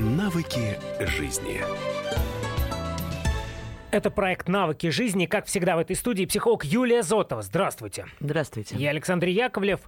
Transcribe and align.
Навыки 0.00 0.78
жизни. 0.98 1.60
Это 3.90 4.10
проект 4.10 4.48
«Навыки 4.48 4.88
жизни». 4.88 5.26
Как 5.26 5.44
всегда 5.44 5.76
в 5.76 5.80
этой 5.80 5.94
студии 5.94 6.24
психолог 6.24 6.64
Юлия 6.64 7.02
Зотова. 7.02 7.42
Здравствуйте. 7.42 8.06
Здравствуйте. 8.18 8.76
Я 8.76 8.90
Александр 8.90 9.26
Яковлев. 9.26 9.80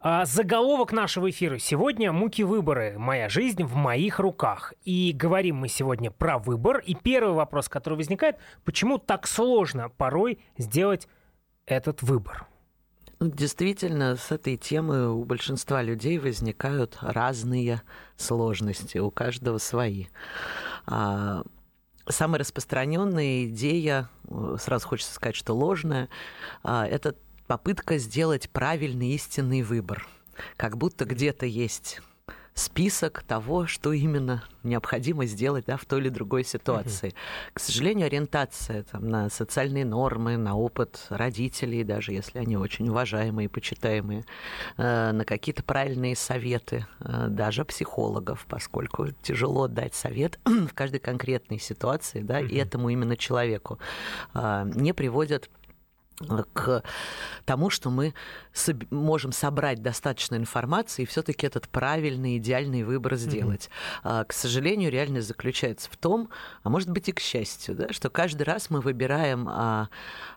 А, 0.00 0.26
заголовок 0.26 0.92
нашего 0.92 1.30
эфира 1.30 1.56
сегодня 1.56 2.12
«Муки 2.12 2.42
выборы. 2.42 2.98
Моя 2.98 3.30
жизнь 3.30 3.64
в 3.64 3.74
моих 3.74 4.18
руках». 4.18 4.74
И 4.84 5.12
говорим 5.14 5.56
мы 5.56 5.68
сегодня 5.68 6.10
про 6.10 6.36
выбор. 6.38 6.80
И 6.80 6.94
первый 6.94 7.32
вопрос, 7.32 7.70
который 7.70 7.94
возникает, 7.94 8.36
почему 8.66 8.98
так 8.98 9.26
сложно 9.26 9.88
порой 9.88 10.40
сделать 10.58 11.08
этот 11.64 12.02
выбор? 12.02 12.46
Действительно, 13.30 14.16
с 14.16 14.30
этой 14.30 14.58
темы 14.58 15.10
у 15.10 15.24
большинства 15.24 15.82
людей 15.82 16.18
возникают 16.18 16.98
разные 17.00 17.80
сложности, 18.18 18.98
у 18.98 19.10
каждого 19.10 19.56
свои. 19.56 20.06
А, 20.86 21.42
самая 22.06 22.40
распространенная 22.40 23.46
идея, 23.46 24.10
э, 24.28 24.56
сразу 24.60 24.88
хочется 24.88 25.14
сказать, 25.14 25.36
что 25.36 25.54
ложная, 25.54 26.10
а, 26.62 26.86
это 26.86 27.14
попытка 27.46 27.96
сделать 27.96 28.50
правильный 28.50 29.12
истинный 29.12 29.62
выбор. 29.62 30.06
Как 30.58 30.76
будто 30.76 31.06
где-то 31.06 31.46
есть 31.46 32.02
список 32.54 33.24
того, 33.24 33.66
что 33.66 33.92
именно 33.92 34.44
необходимо 34.62 35.26
сделать 35.26 35.64
да, 35.66 35.76
в 35.76 35.84
той 35.84 36.00
или 36.00 36.08
другой 36.08 36.44
ситуации. 36.44 37.08
Угу. 37.08 37.16
К 37.54 37.60
сожалению, 37.60 38.06
ориентация 38.06 38.84
там, 38.84 39.08
на 39.08 39.28
социальные 39.28 39.84
нормы, 39.84 40.36
на 40.36 40.56
опыт 40.56 41.06
родителей, 41.10 41.82
даже 41.82 42.12
если 42.12 42.38
они 42.38 42.56
очень 42.56 42.88
уважаемые 42.88 43.46
и 43.46 43.48
почитаемые, 43.48 44.24
э, 44.76 45.12
на 45.12 45.24
какие-то 45.24 45.64
правильные 45.64 46.14
советы, 46.14 46.86
э, 47.00 47.26
даже 47.28 47.64
психологов, 47.64 48.46
поскольку 48.48 49.08
тяжело 49.22 49.66
дать 49.66 49.94
совет 49.94 50.38
в 50.44 50.72
каждой 50.74 51.00
конкретной 51.00 51.58
ситуации, 51.58 52.20
да, 52.20 52.38
угу. 52.38 52.46
и 52.46 52.56
этому 52.56 52.88
именно 52.88 53.16
человеку, 53.16 53.80
э, 54.32 54.70
не 54.74 54.92
приводят 54.92 55.50
к 56.52 56.82
тому, 57.44 57.70
что 57.70 57.90
мы 57.90 58.14
можем 58.90 59.32
собрать 59.32 59.82
достаточно 59.82 60.36
информации 60.36 61.02
и 61.02 61.06
все-таки 61.06 61.46
этот 61.46 61.68
правильный, 61.68 62.38
идеальный 62.38 62.84
выбор 62.84 63.16
сделать. 63.16 63.68
Mm-hmm. 64.04 64.26
К 64.26 64.32
сожалению, 64.32 64.90
реальность 64.90 65.28
заключается 65.28 65.90
в 65.90 65.96
том, 65.96 66.28
а 66.62 66.70
может 66.70 66.90
быть 66.90 67.08
и 67.08 67.12
к 67.12 67.20
счастью, 67.20 67.74
да, 67.74 67.92
что 67.92 68.10
каждый 68.10 68.42
раз 68.42 68.70
мы 68.70 68.80
выбираем 68.80 69.48
а, 69.48 69.88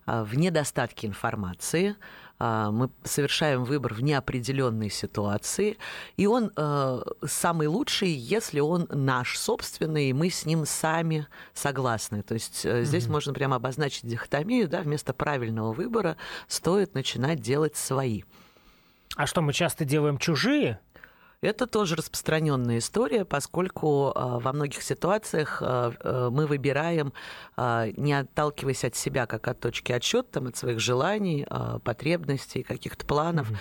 а, 0.06 0.24
в 0.24 0.36
недостатке 0.36 1.08
информации, 1.08 1.96
мы 2.40 2.90
совершаем 3.04 3.64
выбор 3.64 3.94
в 3.94 4.02
неопределенной 4.02 4.90
ситуации, 4.90 5.78
и 6.18 6.28
он 6.28 6.52
э, 6.56 7.02
самый 7.26 7.68
лучший, 7.68 8.10
если 8.10 8.60
он 8.60 8.88
наш 8.90 9.38
собственный, 9.38 10.10
и 10.10 10.14
мы 10.14 10.30
с 10.30 10.46
ним 10.46 10.66
сами 10.66 11.28
согласны. 11.54 12.22
То 12.22 12.36
есть 12.36 12.66
mm-hmm. 12.66 12.84
здесь 12.84 13.08
можно 13.08 13.34
прямо 13.34 13.56
обозначить 13.56 14.06
дихотомию, 14.06 14.68
да, 14.68 14.82
вместо 14.82 15.14
правильного 15.14 15.74
выбора 15.74 16.18
стоит 16.48 16.94
начинать 16.94 17.42
делать 17.42 17.76
свои. 17.76 18.24
А 19.16 19.26
что, 19.26 19.42
мы 19.42 19.52
часто 19.52 19.84
делаем 19.84 20.20
чужие? 20.20 20.80
Это 21.42 21.68
тоже 21.68 21.96
распространенная 21.96 22.80
история, 22.80 23.24
поскольку 23.24 24.12
а, 24.16 24.40
во 24.40 24.54
многих 24.54 24.82
ситуациях 24.82 25.62
а, 25.62 25.94
а, 26.00 26.30
мы 26.32 26.48
выбираем, 26.48 27.14
не 27.58 28.14
отталкиваясь 28.14 28.84
от 28.84 28.96
себя 28.96 29.28
как 29.28 29.48
от 29.48 29.60
точки 29.60 29.92
отсчета, 29.92 30.30
там, 30.32 30.48
от 30.48 30.58
своих 30.58 30.80
желаний, 30.80 31.46
потребностей, 31.84 32.64
каких-то 32.64 33.06
планов. 33.06 33.52
Mm-hmm 33.52 33.58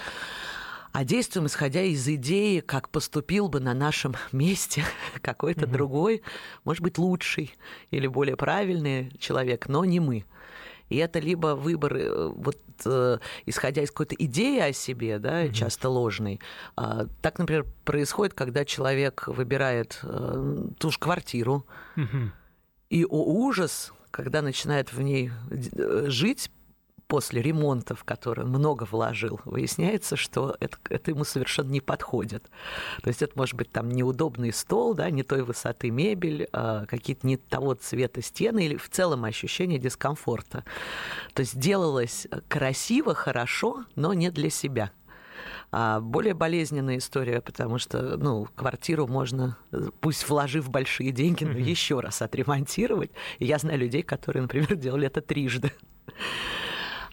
а 0.96 1.04
действуем 1.04 1.46
исходя 1.46 1.82
из 1.82 2.08
идеи, 2.08 2.60
как 2.60 2.88
поступил 2.88 3.48
бы 3.48 3.60
на 3.60 3.74
нашем 3.74 4.14
месте 4.32 4.82
какой-то 5.20 5.66
mm-hmm. 5.66 5.70
другой, 5.70 6.22
может 6.64 6.82
быть, 6.82 6.96
лучший 6.96 7.54
или 7.90 8.06
более 8.06 8.34
правильный 8.34 9.12
человек, 9.18 9.68
но 9.68 9.84
не 9.84 10.00
мы. 10.00 10.24
И 10.88 10.96
это 10.96 11.18
либо 11.18 11.54
выбор, 11.54 11.96
э, 11.96 12.32
вот 12.34 12.58
э, 12.84 13.18
исходя 13.46 13.82
из 13.82 13.90
какой-то 13.90 14.14
идеи 14.16 14.60
о 14.60 14.72
себе, 14.72 15.18
да, 15.18 15.44
mm-hmm. 15.44 15.52
часто 15.52 15.88
ложной. 15.88 16.40
А, 16.76 17.06
так, 17.22 17.38
например, 17.38 17.66
происходит, 17.84 18.34
когда 18.34 18.64
человек 18.64 19.24
выбирает 19.26 19.98
э, 20.02 20.68
ту 20.78 20.90
же 20.90 20.98
квартиру, 20.98 21.66
mm-hmm. 21.96 22.28
и 22.90 23.04
о 23.04 23.24
ужас, 23.24 23.92
когда 24.10 24.42
начинает 24.42 24.92
в 24.92 25.00
ней 25.00 25.30
жить, 25.50 26.50
после 27.08 27.40
ремонта, 27.40 27.94
в 27.94 28.04
который 28.04 28.44
он 28.44 28.50
много 28.50 28.84
вложил, 28.90 29.40
выясняется, 29.44 30.16
что 30.16 30.56
это, 30.60 30.76
это 30.88 31.10
ему 31.10 31.24
совершенно 31.24 31.70
не 31.70 31.80
подходит. 31.80 32.50
То 33.02 33.08
есть 33.08 33.22
это 33.22 33.32
может 33.36 33.54
быть 33.54 33.70
там 33.70 33.90
неудобный 33.90 34.52
стол, 34.52 34.94
да, 34.94 35.10
не 35.10 35.22
той 35.22 35.42
высоты 35.42 35.90
мебель, 35.90 36.48
а 36.52 36.86
какие-то 36.86 37.26
не 37.26 37.36
того 37.36 37.74
цвета 37.74 38.22
стены 38.22 38.66
или 38.66 38.76
в 38.76 38.88
целом 38.88 39.24
ощущение 39.24 39.78
дискомфорта. 39.78 40.64
То 41.34 41.40
есть 41.40 41.58
делалось 41.58 42.26
красиво, 42.48 43.14
хорошо, 43.14 43.84
но 43.94 44.12
не 44.12 44.30
для 44.30 44.50
себя. 44.50 44.90
А 45.72 46.00
более 46.00 46.34
болезненная 46.34 46.98
история, 46.98 47.40
потому 47.40 47.78
что, 47.78 48.16
ну, 48.16 48.46
квартиру 48.54 49.06
можно, 49.06 49.58
пусть 50.00 50.28
вложив 50.28 50.70
большие 50.70 51.12
деньги, 51.12 51.44
но 51.44 51.58
еще 51.58 52.00
раз 52.00 52.22
отремонтировать. 52.22 53.10
И 53.38 53.46
я 53.46 53.58
знаю 53.58 53.78
людей, 53.78 54.02
которые, 54.02 54.42
например, 54.42 54.74
делали 54.76 55.06
это 55.06 55.20
трижды. 55.20 55.72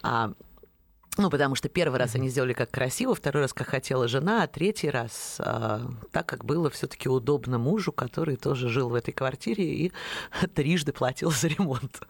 А, 0.04 0.32
ну, 1.16 1.30
потому 1.30 1.54
что 1.54 1.68
первый 1.70 1.98
раз 1.98 2.14
они 2.14 2.28
сделали 2.28 2.52
как 2.52 2.70
красиво, 2.70 3.14
второй 3.14 3.44
раз 3.44 3.54
как 3.54 3.68
хотела 3.68 4.06
жена, 4.06 4.42
а 4.42 4.46
третий 4.46 4.90
раз 4.90 5.36
а, 5.38 5.90
так, 6.12 6.26
как 6.26 6.44
было 6.44 6.68
все-таки 6.68 7.08
удобно 7.08 7.56
мужу, 7.56 7.90
который 7.90 8.36
тоже 8.36 8.68
жил 8.68 8.90
в 8.90 8.94
этой 8.94 9.12
квартире 9.12 9.64
и 9.64 9.92
трижды 10.54 10.92
платил 10.92 11.30
за 11.30 11.48
ремонт. 11.48 12.00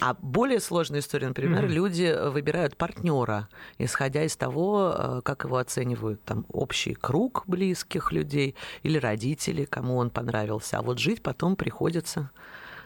А 0.00 0.14
более 0.20 0.60
сложная 0.60 1.00
история, 1.00 1.28
например, 1.28 1.64
mm-hmm. 1.64 1.68
люди 1.68 2.28
выбирают 2.30 2.76
партнера, 2.76 3.48
исходя 3.78 4.24
из 4.24 4.36
того, 4.36 4.92
а, 4.94 5.20
как 5.22 5.44
его 5.44 5.56
оценивают 5.56 6.22
там 6.24 6.44
общий 6.52 6.92
круг 6.92 7.44
близких 7.46 8.12
людей 8.12 8.54
или 8.82 8.98
родители, 8.98 9.64
кому 9.64 9.96
он 9.96 10.10
понравился. 10.10 10.78
А 10.78 10.82
вот 10.82 10.98
жить 10.98 11.22
потом 11.22 11.56
приходится 11.56 12.30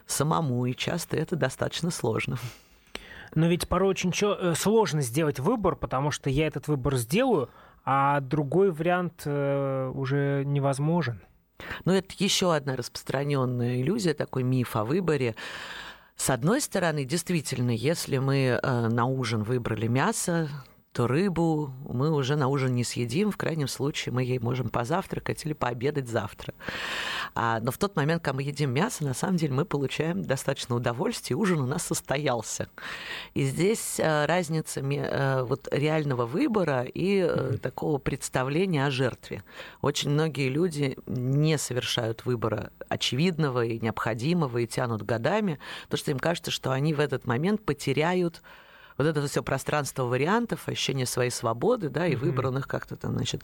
самому, 0.06 0.66
и 0.66 0.76
часто 0.76 1.16
это 1.16 1.34
достаточно 1.34 1.90
сложно. 1.90 2.38
Но 3.36 3.47
ведь 3.47 3.69
порой 3.69 3.91
очень 3.91 4.12
э, 4.22 4.54
сложно 4.56 5.02
сделать 5.02 5.38
выбор, 5.38 5.76
потому 5.76 6.10
что 6.10 6.30
я 6.30 6.47
этот 6.47 6.69
выбор 6.69 6.97
сделаю, 6.97 7.50
а 7.84 8.20
другой 8.20 8.72
вариант 8.72 9.22
э, 9.26 9.92
уже 9.94 10.42
невозможен. 10.47 11.20
Ну, 11.84 11.92
это 11.92 12.14
еще 12.19 12.54
одна 12.54 12.76
распространенная 12.76 13.82
иллюзия, 13.82 14.14
такой 14.14 14.42
миф 14.42 14.74
о 14.74 14.84
выборе. 14.84 15.36
С 16.16 16.30
одной 16.30 16.62
стороны, 16.62 17.04
действительно, 17.04 17.72
если 17.72 18.16
мы 18.16 18.58
э, 18.60 18.88
на 18.88 19.04
ужин 19.04 19.42
выбрали 19.42 19.86
мясо, 19.86 20.48
то 20.96 21.06
рыбу 21.06 21.74
мы 21.86 22.10
уже 22.10 22.36
на 22.36 22.48
ужин 22.48 22.74
не 22.74 22.82
съедим. 22.82 23.30
В 23.30 23.36
крайнем 23.36 23.68
случае 23.68 24.14
мы 24.14 24.24
ей 24.24 24.38
можем 24.38 24.70
позавтракать 24.70 25.44
или 25.44 25.52
пообедать 25.52 26.08
завтра. 26.08 26.54
А, 27.34 27.60
но 27.60 27.70
в 27.70 27.76
тот 27.76 27.96
момент, 27.96 28.22
когда 28.22 28.36
мы 28.36 28.42
едим 28.44 28.70
мясо, 28.70 29.04
на 29.04 29.12
самом 29.12 29.36
деле 29.36 29.52
мы 29.52 29.66
получаем 29.66 30.22
достаточно 30.22 30.74
удовольствия, 30.74 31.36
ужин 31.36 31.60
у 31.60 31.66
нас 31.66 31.82
состоялся. 31.82 32.70
И 33.34 33.44
здесь 33.44 34.00
э, 34.00 34.24
разница 34.24 34.80
э, 34.80 35.42
вот 35.42 35.68
реального 35.70 36.24
выбора 36.24 36.84
и 36.84 37.18
mm-hmm. 37.18 37.58
такого 37.58 37.98
представления 37.98 38.86
о 38.86 38.90
жертве. 38.90 39.44
Очень 39.82 40.12
многие 40.12 40.48
люди 40.48 40.96
не 41.06 41.58
совершают 41.58 42.24
выбора 42.24 42.70
очевидного 42.88 43.66
и 43.66 43.78
необходимого 43.78 44.56
и 44.56 44.66
тянут 44.66 45.02
годами, 45.02 45.58
потому 45.82 45.98
что 45.98 46.10
им 46.12 46.18
кажется, 46.18 46.50
что 46.50 46.72
они 46.72 46.94
в 46.94 47.00
этот 47.00 47.26
момент 47.26 47.62
потеряют 47.66 48.40
вот 48.96 49.06
это 49.06 49.26
все 49.26 49.42
пространство 49.42 50.04
вариантов, 50.04 50.68
ощущение 50.68 51.06
своей 51.06 51.30
свободы, 51.30 51.88
да, 51.88 52.06
и 52.06 52.15
mm-hmm. 52.15 52.59
их 52.59 52.68
как-то 52.68 52.97
там, 52.97 53.15
значит, 53.15 53.42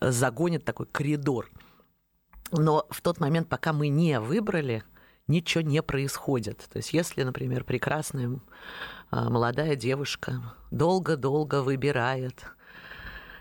загонит 0.00 0.64
такой 0.64 0.86
коридор. 0.86 1.48
Но 2.50 2.86
в 2.90 3.00
тот 3.00 3.20
момент, 3.20 3.48
пока 3.48 3.72
мы 3.72 3.88
не 3.88 4.20
выбрали, 4.20 4.84
ничего 5.26 5.62
не 5.62 5.82
происходит. 5.82 6.58
То 6.72 6.78
есть 6.78 6.92
если, 6.92 7.22
например, 7.22 7.64
прекрасная 7.64 8.40
а, 9.10 9.30
молодая 9.30 9.76
девушка 9.76 10.42
долго-долго 10.70 11.62
выбирает 11.62 12.44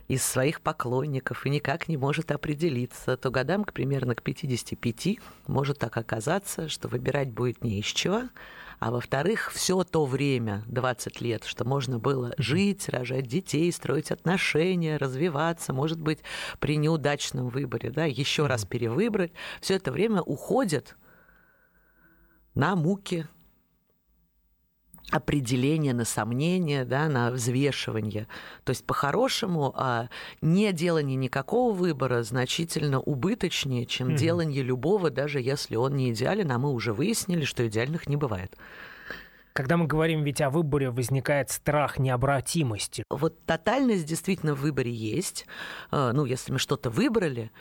из 0.08 0.24
своих 0.24 0.62
поклонников 0.62 1.46
и 1.46 1.50
никак 1.50 1.88
не 1.88 1.98
может 1.98 2.32
определиться, 2.32 3.16
то 3.16 3.32
годам, 3.32 3.64
к 3.64 3.72
примерно 3.72 4.14
к 4.16 4.22
55, 4.22 5.20
может 5.48 5.80
так 5.80 5.96
оказаться, 5.96 6.68
что 6.68 6.88
выбирать 6.88 7.32
будет 7.32 7.64
не 7.64 7.80
из 7.80 7.86
чего, 7.86 8.24
а 8.82 8.90
во-вторых, 8.90 9.52
все 9.54 9.84
то 9.84 10.06
время, 10.06 10.64
20 10.66 11.22
лет, 11.22 11.44
что 11.44 11.66
можно 11.66 12.00
было 12.00 12.34
жить, 12.40 12.90
рожать 12.90 13.28
детей, 13.28 13.72
строить 13.72 14.10
отношения, 14.10 14.98
развиваться, 14.98 15.72
может 15.72 16.02
быть, 16.02 16.22
при 16.60 16.78
неудачном 16.78 17.50
выборе, 17.50 17.92
да, 17.92 18.06
еще 18.06 18.48
раз 18.48 18.66
перевыбрать, 18.66 19.34
все 19.62 19.76
это 19.76 19.92
время 19.92 20.24
уходит 20.24 20.96
на 22.56 22.76
муки, 22.76 23.28
определение, 25.10 25.94
на 25.94 26.06
сомнение, 26.06 26.86
да, 26.86 27.10
на 27.10 27.32
взвешивание. 27.32 28.28
То 28.64 28.72
есть, 28.72 28.86
по-хорошему, 28.86 29.74
а, 29.76 30.10
не 30.42 30.72
делание 30.72 31.16
никакого 31.16 31.74
выбора 31.74 32.24
значительно 32.24 33.00
убыточнее, 33.00 33.86
чем 33.86 34.10
mm-hmm. 34.10 34.18
делание 34.18 34.64
любого, 34.64 35.10
даже 35.10 35.42
если 35.42 35.76
он 35.76 35.96
не 35.96 36.12
идеален, 36.12 36.52
а 36.52 36.58
мы 36.58 36.72
уже 36.72 36.94
выяснили, 36.94 37.46
что 37.46 37.68
идеальных 37.68 38.08
не 38.08 38.16
бывает. 38.16 38.56
Когда 39.54 39.76
мы 39.76 39.86
говорим 39.86 40.24
ведь 40.24 40.40
о 40.40 40.50
выборе, 40.50 40.92
возникает 40.92 41.50
страх 41.50 42.00
необратимости. 42.00 43.04
Вот 43.10 43.46
тотальность 43.46 44.06
действительно 44.06 44.56
в 44.56 44.62
выборе 44.62 44.92
есть. 44.92 45.46
А, 45.90 46.14
ну, 46.14 46.26
если 46.26 46.54
мы 46.54 46.60
что-то 46.60 46.90
выбрали, 46.90 47.52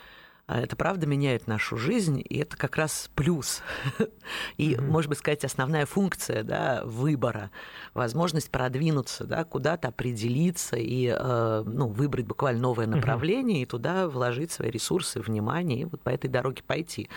это 0.47 0.75
правда 0.75 1.07
меняет 1.07 1.47
нашу 1.47 1.77
жизнь, 1.77 2.21
и 2.27 2.39
это 2.39 2.57
как 2.57 2.75
раз 2.75 3.09
плюс. 3.15 3.61
И, 4.57 4.73
mm-hmm. 4.73 4.81
может 4.81 5.09
быть, 5.09 5.19
сказать, 5.19 5.45
основная 5.45 5.85
функция 5.85 6.43
да, 6.43 6.81
выбора, 6.83 7.51
возможность 7.93 8.51
продвинуться, 8.51 9.25
да, 9.25 9.43
куда-то 9.43 9.89
определиться 9.89 10.75
и 10.75 11.07
э, 11.07 11.63
ну, 11.65 11.87
выбрать 11.87 12.25
буквально 12.25 12.61
новое 12.61 12.87
направление 12.87 13.59
mm-hmm. 13.59 13.63
и 13.63 13.65
туда 13.65 14.07
вложить 14.07 14.51
свои 14.51 14.69
ресурсы, 14.69 15.19
внимание, 15.21 15.81
и 15.81 15.85
вот 15.85 16.01
по 16.01 16.09
этой 16.09 16.29
дороге 16.29 16.63
пойти. 16.65 17.09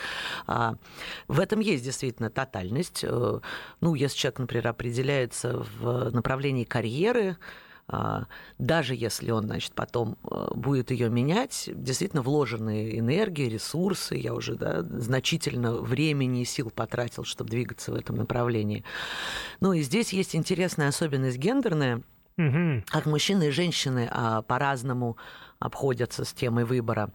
А, 0.47 0.77
в 1.29 1.41
этом 1.41 1.61
есть 1.61 1.85
действительно 1.85 2.31
тотальность. 2.31 3.05
Э, 3.05 3.41
ну, 3.81 3.95
если 3.95 4.17
человек, 4.17 4.39
например, 4.39 4.69
определяется 4.69 5.65
в 5.81 6.11
направлении 6.11 6.65
карьеры, 6.65 7.33
а, 7.33 7.37
даже 8.59 8.95
если 8.95 9.31
он, 9.31 9.45
значит, 9.45 9.73
потом 9.75 10.17
э, 10.31 10.49
будет 10.55 10.91
ее 10.91 11.11
менять, 11.11 11.69
действительно 11.73 12.23
вложенные 12.23 12.99
энергии, 12.99 13.49
ресурсы, 13.49 14.15
я 14.15 14.33
уже 14.33 14.55
да, 14.55 14.83
значительно 14.83 15.75
времени 15.75 16.43
и 16.43 16.45
сил 16.47 16.71
потратил, 16.71 17.25
чтобы 17.25 17.51
двигаться 17.51 17.93
в 17.93 17.95
этом 17.95 18.17
направлении. 18.17 18.85
Ну 19.61 19.75
и 19.75 19.83
здесь 19.83 20.13
есть 20.13 20.35
интересная 20.35 20.89
особенность 20.89 21.37
гендерная, 21.37 22.03
угу. 22.39 22.83
как 22.87 23.05
мужчины 23.07 23.49
и 23.49 23.51
женщины 23.51 24.09
а, 24.11 24.43
по-разному 24.43 25.19
обходятся 25.59 26.25
с 26.25 26.33
темой 26.33 26.65
выбора 26.65 27.11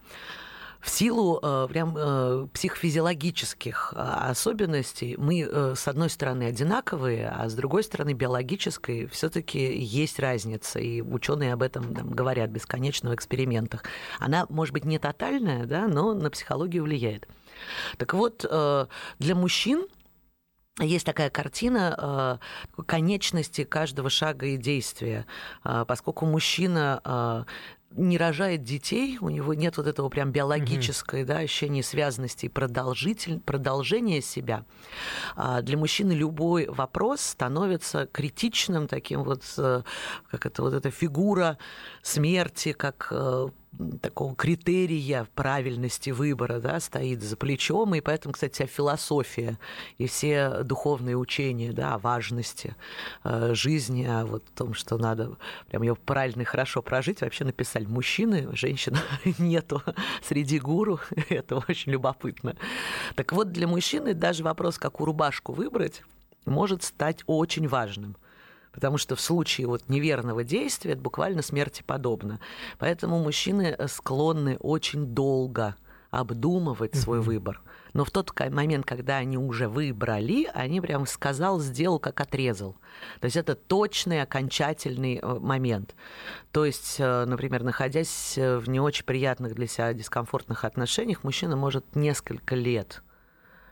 в 0.80 0.88
силу 0.88 1.38
э, 1.42 1.66
прям 1.68 1.94
э, 1.96 2.46
психофизиологических 2.54 3.92
э, 3.94 4.00
особенностей 4.00 5.16
мы, 5.18 5.74
с 5.76 5.86
одной 5.86 6.08
стороны, 6.08 6.44
одинаковые, 6.44 7.28
а 7.28 7.48
с 7.48 7.54
другой 7.54 7.84
стороны, 7.84 8.14
биологической 8.14 9.06
все-таки 9.06 9.76
есть 9.76 10.18
разница. 10.18 10.78
И 10.78 11.02
ученые 11.02 11.52
об 11.52 11.62
этом 11.62 11.94
там, 11.94 12.10
говорят 12.10 12.50
бесконечно 12.50 13.10
в 13.10 13.14
экспериментах. 13.14 13.84
Она, 14.18 14.46
может 14.48 14.72
быть, 14.72 14.84
не 14.84 14.98
тотальная, 14.98 15.66
да, 15.66 15.86
но 15.86 16.14
на 16.14 16.30
психологию 16.30 16.84
влияет. 16.84 17.28
Так 17.98 18.14
вот, 18.14 18.46
для 19.18 19.34
мужчин 19.34 19.86
есть 20.78 21.04
такая 21.04 21.28
картина 21.28 22.40
конечности 22.86 23.64
каждого 23.64 24.08
шага 24.08 24.46
и 24.46 24.56
действия, 24.56 25.26
поскольку 25.62 26.24
мужчина 26.24 27.46
не 27.96 28.18
рожает 28.18 28.62
детей, 28.62 29.18
у 29.20 29.28
него 29.28 29.54
нет 29.54 29.76
вот 29.76 29.86
этого 29.86 30.08
прям 30.08 30.30
биологической, 30.30 31.22
mm-hmm. 31.22 31.26
да, 31.26 31.38
ощущения 31.38 31.82
связанности 31.82 32.46
и 32.46 32.48
продолжитель, 32.48 33.40
продолжения 33.40 34.20
себя. 34.20 34.64
А 35.34 35.60
для 35.62 35.76
мужчины 35.76 36.12
любой 36.12 36.66
вопрос 36.68 37.20
становится 37.20 38.06
критичным 38.06 38.86
таким 38.86 39.24
вот, 39.24 39.42
э, 39.58 39.82
как 40.30 40.46
это 40.46 40.62
вот 40.62 40.74
эта 40.74 40.90
фигура 40.90 41.58
смерти, 42.02 42.72
как 42.72 43.08
э, 43.10 43.48
такого 44.02 44.34
критерия 44.34 45.26
правильности 45.34 46.10
выбора 46.10 46.60
да, 46.60 46.80
стоит 46.80 47.22
за 47.22 47.36
плечом, 47.36 47.94
и 47.94 48.00
поэтому, 48.00 48.32
кстати, 48.32 48.52
вся 48.52 48.66
философия 48.66 49.58
и 49.98 50.06
все 50.06 50.62
духовные 50.64 51.16
учения 51.16 51.72
да, 51.72 51.94
о 51.94 51.98
важности 51.98 52.74
э, 53.24 53.54
жизни, 53.54 54.04
о 54.04 54.26
вот 54.26 54.44
том, 54.54 54.74
что 54.74 54.98
надо 54.98 55.36
прям 55.68 55.82
ее 55.82 55.94
правильно 55.94 56.42
и 56.42 56.44
хорошо 56.44 56.82
прожить, 56.82 57.20
вообще 57.20 57.44
написали. 57.44 57.86
Мужчины, 57.86 58.48
женщин 58.52 58.96
нету 59.38 59.82
среди 60.22 60.58
гуру, 60.58 61.00
это 61.28 61.56
очень 61.68 61.92
любопытно. 61.92 62.56
Так 63.14 63.32
вот, 63.32 63.52
для 63.52 63.66
мужчины 63.66 64.14
даже 64.14 64.42
вопрос, 64.42 64.78
какую 64.78 65.06
рубашку 65.06 65.52
выбрать, 65.52 66.02
может 66.44 66.82
стать 66.82 67.22
очень 67.26 67.68
важным– 67.68 68.16
потому 68.72 68.98
что 68.98 69.16
в 69.16 69.20
случае 69.20 69.66
вот 69.66 69.88
неверного 69.88 70.44
действия 70.44 70.92
это 70.92 71.02
буквально 71.02 71.42
смерти 71.42 71.82
подобно. 71.86 72.40
Поэтому 72.78 73.18
мужчины 73.22 73.74
э, 73.76 73.88
склонны 73.88 74.56
очень 74.58 75.06
долго 75.06 75.76
обдумывать 76.10 76.96
свой 76.96 77.20
выбор. 77.20 77.62
Но 77.92 78.04
в 78.04 78.10
тот 78.10 78.32
момент, 78.50 78.84
когда 78.84 79.16
они 79.16 79.36
уже 79.36 79.68
выбрали, 79.68 80.48
они 80.54 80.80
прям 80.80 81.06
сказал, 81.06 81.60
сделал, 81.60 81.98
как 81.98 82.20
отрезал. 82.20 82.76
То 83.20 83.26
есть 83.26 83.36
это 83.36 83.54
точный, 83.54 84.22
окончательный 84.22 85.20
э, 85.20 85.38
момент. 85.38 85.94
То 86.52 86.64
есть, 86.64 86.96
э, 86.98 87.24
например, 87.26 87.62
находясь 87.62 88.36
в 88.36 88.68
не 88.68 88.80
очень 88.80 89.04
приятных 89.04 89.54
для 89.54 89.66
себя 89.66 89.92
дискомфортных 89.92 90.64
отношениях, 90.64 91.24
мужчина 91.24 91.56
может 91.56 91.94
несколько 91.94 92.54
лет 92.54 93.02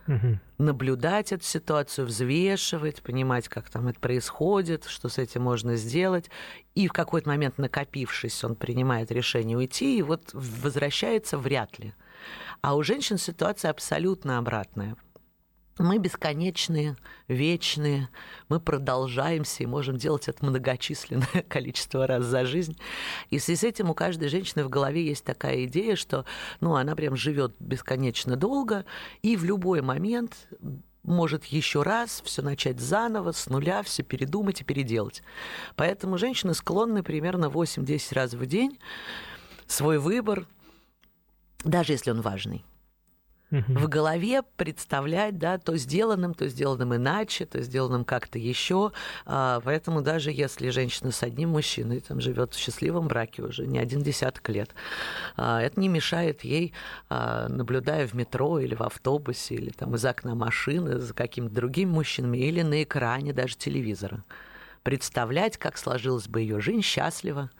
угу. 0.09 0.39
наблюдать 0.59 1.33
эту 1.33 1.45
ситуацию, 1.45 2.07
взвешивать, 2.07 3.03
понимать, 3.03 3.49
как 3.49 3.71
там 3.71 3.87
это 3.87 4.01
происходит, 4.01 4.87
что 4.87 5.09
с 5.09 5.19
этим 5.19 5.43
можно 5.43 5.77
сделать. 5.77 6.31
И 6.75 6.89
в 6.89 6.93
какой-то 6.93 7.29
момент, 7.29 7.59
накопившись, 7.59 8.43
он 8.43 8.57
принимает 8.57 9.13
решение 9.13 9.57
уйти, 9.57 9.99
и 9.99 10.03
вот 10.03 10.31
возвращается 10.33 11.39
вряд 11.39 11.79
ли. 11.79 11.95
А 12.61 12.75
у 12.75 12.83
женщин 12.83 13.19
ситуация 13.19 13.71
абсолютно 13.71 14.39
обратная– 14.39 14.97
мы 15.79 15.99
бесконечные, 15.99 16.97
вечные, 17.29 18.09
мы 18.49 18.61
продолжаемся 18.61 19.63
и 19.63 19.67
можем 19.67 19.97
делать 19.97 20.29
это 20.29 20.45
многочисленное 20.45 21.45
количество 21.49 22.07
раз 22.07 22.25
за 22.25 22.45
жизнь. 22.45 22.79
И 23.31 23.39
в 23.39 23.43
связи 23.43 23.61
с 23.61 23.65
этим 23.65 23.91
у 23.91 23.95
каждой 23.95 24.29
женщины 24.29 24.65
в 24.65 24.69
голове 24.69 25.05
есть 25.07 25.25
такая 25.25 25.65
идея, 25.65 25.97
что 25.97 26.25
ну, 26.61 26.75
она 26.75 26.97
прям 26.97 27.17
живет 27.17 27.55
бесконечно 27.59 28.37
долго, 28.37 28.85
и 29.23 29.37
в 29.37 29.45
любой 29.45 29.83
момент 29.83 30.49
может 31.03 31.45
еще 31.47 31.83
раз 31.83 32.23
все 32.25 32.43
начать 32.43 32.81
заново, 32.81 33.33
с 33.33 33.49
нуля, 33.49 33.83
все 33.83 34.03
передумать 34.03 34.61
и 34.61 34.65
переделать. 34.65 35.23
Поэтому 35.77 36.19
женщины 36.19 36.55
склонны 36.55 37.03
примерно 37.03 37.47
8-10 37.47 38.15
раз 38.15 38.35
в 38.35 38.47
день 38.47 38.79
свой 39.67 39.99
выбор, 39.99 40.47
даже 41.65 41.93
если 41.93 42.11
он 42.11 42.21
важный, 42.21 42.65
в 43.51 43.89
голове 43.89 44.43
представлять, 44.57 45.39
да, 45.39 45.59
то 45.59 45.77
сделанным, 45.77 46.35
то 46.35 46.49
сделанным 46.49 46.95
иначе, 46.95 47.47
то 47.47 47.63
сделанным 47.63 48.05
как-то 48.05 48.39
еще. 48.39 48.93
А, 49.25 49.61
поэтому 49.65 50.03
даже 50.03 50.31
если 50.31 50.69
женщина 50.69 51.11
с 51.11 51.23
одним 51.23 51.51
мужчиной 51.51 52.01
там 52.01 52.21
живет 52.21 52.55
в 52.55 52.59
счастливом 52.59 53.09
браке 53.09 53.43
уже 53.43 53.67
не 53.67 53.79
один 53.79 54.03
десяток 54.03 54.49
лет, 54.51 54.75
а, 55.37 55.63
это 55.63 55.81
не 55.81 55.89
мешает 55.89 56.45
ей, 56.45 56.75
а, 57.09 57.49
наблюдая 57.49 58.07
в 58.07 58.15
метро 58.15 58.59
или 58.59 58.75
в 58.75 58.83
автобусе, 58.83 59.55
или 59.55 59.71
там 59.71 59.95
из 59.95 60.05
окна 60.05 60.35
машины 60.35 60.99
за 60.99 61.15
какими-то 61.15 61.55
другими 61.55 61.91
мужчинами, 61.91 62.39
или 62.39 62.63
на 62.63 62.83
экране 62.83 63.33
даже 63.33 63.57
телевизора, 63.57 64.25
представлять, 64.83 65.57
как 65.57 65.79
сложилась 65.79 66.29
бы 66.29 66.41
ее 66.41 66.61
жизнь 66.61 66.83
счастливо, 66.83 67.51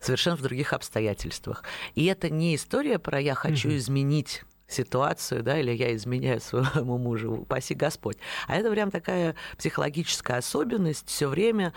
совершенно 0.00 0.36
в 0.36 0.42
других 0.42 0.72
обстоятельствах. 0.72 1.62
И 1.94 2.06
это 2.06 2.28
не 2.28 2.56
история 2.56 2.98
про 2.98 3.20
«я 3.20 3.34
хочу 3.34 3.68
изменить 3.70 4.42
ситуацию, 4.72 5.42
да, 5.42 5.58
или 5.58 5.72
я 5.72 5.94
изменяю 5.94 6.40
своему 6.40 6.98
мужу, 6.98 7.32
упаси 7.32 7.74
Господь. 7.74 8.18
А 8.48 8.56
это 8.56 8.70
прям 8.70 8.90
такая 8.90 9.34
психологическая 9.56 10.38
особенность 10.38 11.08
все 11.08 11.28
время 11.28 11.72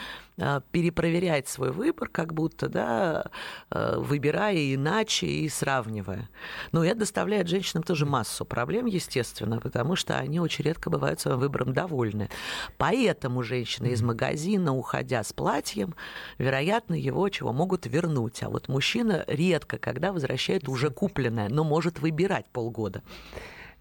перепроверять 0.71 1.47
свой 1.47 1.71
выбор, 1.71 2.09
как 2.09 2.33
будто, 2.33 2.69
да, 2.69 3.31
а, 3.69 3.99
выбирая 3.99 4.73
иначе 4.73 5.27
и 5.27 5.49
сравнивая. 5.49 6.29
Но 6.71 6.83
это 6.83 6.99
доставляет 6.99 7.47
женщинам 7.47 7.83
тоже 7.83 8.05
массу 8.05 8.45
проблем, 8.45 8.85
естественно, 8.85 9.59
потому 9.59 9.95
что 9.95 10.17
они 10.17 10.39
очень 10.39 10.65
редко 10.65 10.89
бывают 10.89 11.19
своим 11.19 11.39
выбором 11.39 11.73
довольны. 11.73 12.29
Поэтому 12.77 13.43
женщины 13.43 13.87
из 13.87 14.01
магазина, 14.01 14.75
уходя 14.75 15.23
с 15.23 15.33
платьем, 15.33 15.95
вероятно, 16.37 16.93
его 16.95 17.27
чего 17.29 17.53
могут 17.53 17.85
вернуть. 17.85 18.43
А 18.43 18.49
вот 18.49 18.67
мужчина 18.67 19.23
редко, 19.27 19.77
когда 19.77 20.11
возвращает 20.11 20.67
уже 20.69 20.89
купленное, 20.89 21.49
но 21.49 21.63
может 21.63 21.99
выбирать 21.99 22.45
полгода 22.51 22.75
года. 22.75 23.01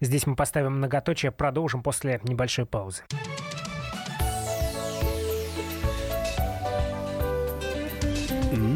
Здесь 0.01 0.25
мы 0.25 0.35
поставим 0.35 0.77
многоточие, 0.77 1.31
продолжим 1.31 1.83
после 1.83 2.19
небольшой 2.23 2.65
паузы. 2.65 3.03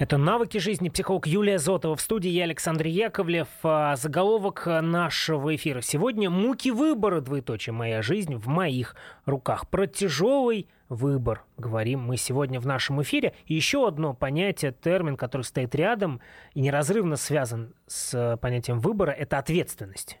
Это 0.00 0.16
«Навыки 0.16 0.56
жизни». 0.56 0.88
Психолог 0.88 1.26
Юлия 1.26 1.58
Зотова 1.58 1.94
в 1.94 2.00
студии. 2.00 2.30
Я 2.30 2.44
Александр 2.44 2.86
Яковлев. 2.86 3.48
А, 3.62 3.96
заголовок 3.96 4.64
нашего 4.64 5.54
эфира 5.54 5.82
сегодня 5.82 6.30
«Муки 6.30 6.70
выбора, 6.70 7.20
двоеточие. 7.20 7.74
Моя 7.74 8.00
жизнь 8.00 8.34
в 8.34 8.46
моих 8.46 8.96
руках». 9.26 9.68
Про 9.68 9.86
тяжелый 9.86 10.70
выбор 10.88 11.44
говорим 11.58 12.00
мы 12.00 12.16
сегодня 12.16 12.60
в 12.60 12.66
нашем 12.66 13.02
эфире. 13.02 13.34
И 13.44 13.52
еще 13.52 13.86
одно 13.86 14.14
понятие, 14.14 14.72
термин, 14.72 15.18
который 15.18 15.42
стоит 15.42 15.74
рядом 15.74 16.22
и 16.54 16.62
неразрывно 16.62 17.16
связан 17.16 17.74
с 17.86 18.38
понятием 18.40 18.80
выбора, 18.80 19.10
это 19.10 19.36
ответственность. 19.36 20.18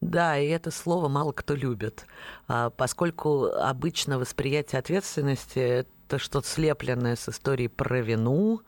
Да, 0.00 0.38
и 0.38 0.48
это 0.48 0.70
слово 0.70 1.08
мало 1.08 1.32
кто 1.32 1.54
любит, 1.54 2.06
а, 2.46 2.70
поскольку 2.70 3.48
обычно 3.48 4.18
восприятие 4.18 4.78
ответственности 4.78 5.58
это 5.58 6.18
что-то 6.18 6.48
слепленное 6.48 7.14
с 7.14 7.28
историей 7.28 7.68
про 7.68 8.00
вину, 8.00 8.62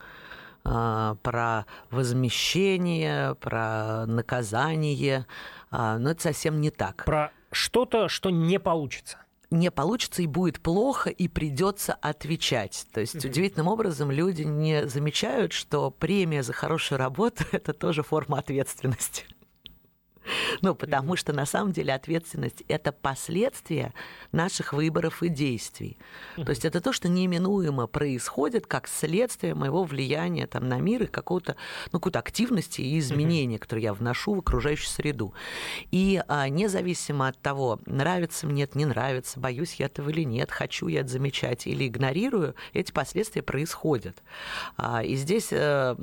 про 0.63 1.65
возмещение, 1.89 3.35
про 3.35 4.05
наказание, 4.05 5.25
а, 5.71 5.97
но 5.97 6.11
это 6.11 6.21
совсем 6.21 6.61
не 6.61 6.69
так. 6.69 7.03
Про 7.05 7.31
что-то, 7.51 8.09
что 8.09 8.29
не 8.29 8.59
получится 8.59 9.17
не 9.51 9.69
получится 9.69 10.21
и 10.21 10.27
будет 10.27 10.61
плохо, 10.61 11.09
и 11.09 11.27
придется 11.27 11.93
отвечать. 11.93 12.87
То 12.93 13.01
есть 13.01 13.15
mm-hmm. 13.15 13.27
удивительным 13.27 13.67
образом 13.67 14.09
люди 14.09 14.43
не 14.43 14.87
замечают, 14.87 15.51
что 15.51 15.91
премия 15.91 16.41
за 16.41 16.53
хорошую 16.53 16.97
работу 16.97 17.43
это 17.51 17.73
тоже 17.73 18.01
форма 18.01 18.39
ответственности. 18.39 19.25
Ну, 20.61 20.75
потому 20.75 21.15
что 21.15 21.33
на 21.33 21.45
самом 21.45 21.71
деле 21.71 21.93
ответственность– 21.93 22.63
это 22.67 22.91
последствия 22.91 23.93
наших 24.31 24.73
выборов 24.73 25.23
и 25.23 25.29
действий. 25.29 25.97
То 26.35 26.49
есть 26.49 26.65
это 26.65 26.81
то, 26.81 26.93
что 26.93 27.09
неминуемо 27.09 27.87
происходит 27.87 28.67
как 28.67 28.87
следствие 28.87 29.55
моего 29.55 29.83
влияния 29.83 30.47
там, 30.47 30.67
на 30.67 30.79
мир 30.79 31.03
и 31.03 31.07
какого-то, 31.07 31.55
ну, 31.91 31.99
какой-то 31.99 32.19
активности 32.19 32.81
и 32.81 32.99
изменения, 32.99 33.59
которые 33.59 33.85
я 33.85 33.93
вношу 33.93 34.35
в 34.35 34.39
окружающую 34.39 34.89
среду. 34.89 35.33
И 35.91 36.21
а, 36.27 36.47
независимо 36.49 37.27
от 37.27 37.37
того, 37.39 37.79
нравится 37.85 38.47
мне 38.47 38.63
это, 38.63 38.77
не 38.77 38.85
нравится, 38.85 39.39
боюсь 39.39 39.75
я 39.75 39.87
этого 39.87 40.09
или 40.09 40.23
нет, 40.23 40.51
хочу 40.51 40.87
я 40.87 41.01
это 41.01 41.09
замечать 41.09 41.67
или 41.67 41.87
игнорирую, 41.87 42.55
эти 42.73 42.91
последствия 42.91 43.41
происходят. 43.41 44.21
А, 44.77 45.03
и 45.03 45.15
здесь 45.15 45.47
э, 45.51 45.95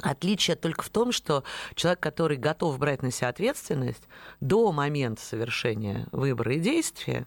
Отличие 0.00 0.56
только 0.56 0.82
в 0.82 0.90
том, 0.90 1.12
что 1.12 1.44
человек, 1.74 2.00
который 2.00 2.36
готов 2.36 2.78
брать 2.78 3.02
на 3.02 3.10
себя 3.10 3.28
ответственность 3.28 4.02
до 4.40 4.72
момента 4.72 5.22
совершения 5.22 6.08
выбора 6.10 6.54
и 6.54 6.58
действия, 6.58 7.26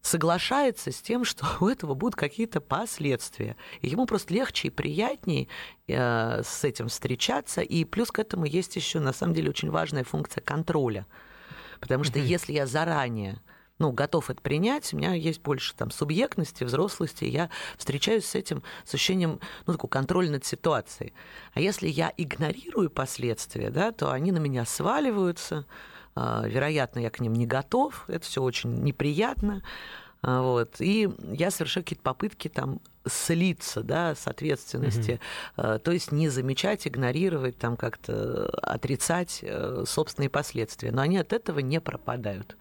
соглашается 0.00 0.90
с 0.90 1.00
тем, 1.02 1.24
что 1.24 1.46
у 1.60 1.68
этого 1.68 1.94
будут 1.94 2.16
какие-то 2.16 2.60
последствия. 2.60 3.56
И 3.80 3.88
ему 3.88 4.06
просто 4.06 4.32
легче 4.32 4.68
и 4.68 4.70
приятнее 4.70 5.48
э, 5.86 6.42
с 6.42 6.64
этим 6.64 6.88
встречаться. 6.88 7.60
И 7.60 7.84
плюс 7.84 8.10
к 8.10 8.18
этому 8.18 8.46
есть 8.46 8.76
еще, 8.76 9.00
на 9.00 9.12
самом 9.12 9.34
деле, 9.34 9.50
очень 9.50 9.70
важная 9.70 10.04
функция 10.04 10.40
контроля. 10.40 11.06
Потому 11.80 12.04
что 12.04 12.18
если 12.18 12.52
я 12.52 12.66
заранее 12.66 13.40
ну, 13.80 13.92
готов 13.92 14.30
это 14.30 14.40
принять, 14.40 14.92
у 14.92 14.96
меня 14.96 15.14
есть 15.14 15.40
больше 15.40 15.74
там 15.74 15.90
субъектности, 15.90 16.62
взрослости, 16.64 17.24
я 17.24 17.50
встречаюсь 17.78 18.26
с 18.26 18.34
этим 18.34 18.62
с 18.84 18.94
ощущением, 18.94 19.40
ну, 19.66 19.72
такого 19.72 19.90
контроля 19.90 20.30
над 20.30 20.44
ситуацией. 20.44 21.14
А 21.54 21.60
если 21.60 21.88
я 21.88 22.12
игнорирую 22.16 22.90
последствия, 22.90 23.70
да, 23.70 23.90
то 23.90 24.12
они 24.12 24.32
на 24.32 24.38
меня 24.38 24.66
сваливаются, 24.66 25.66
а, 26.14 26.44
вероятно, 26.46 26.98
я 26.98 27.08
к 27.08 27.20
ним 27.20 27.32
не 27.32 27.46
готов, 27.46 28.04
это 28.08 28.24
все 28.24 28.42
очень 28.42 28.82
неприятно, 28.82 29.62
вот. 30.22 30.80
И 30.80 31.08
я 31.32 31.50
совершаю 31.50 31.84
какие-то 31.84 32.02
попытки 32.02 32.48
там 32.48 32.80
слиться 33.06 33.82
да, 33.82 34.14
с 34.14 34.26
ответственности, 34.26 35.20
mm-hmm. 35.56 35.78
то 35.78 35.90
есть 35.90 36.12
не 36.12 36.28
замечать, 36.28 36.86
игнорировать, 36.86 37.56
там 37.56 37.76
как-то 37.76 38.48
отрицать 38.62 39.40
э, 39.42 39.84
собственные 39.86 40.28
последствия. 40.28 40.92
Но 40.92 41.00
они 41.00 41.16
от 41.16 41.32
этого 41.32 41.60
не 41.60 41.80
пропадают. 41.80 42.56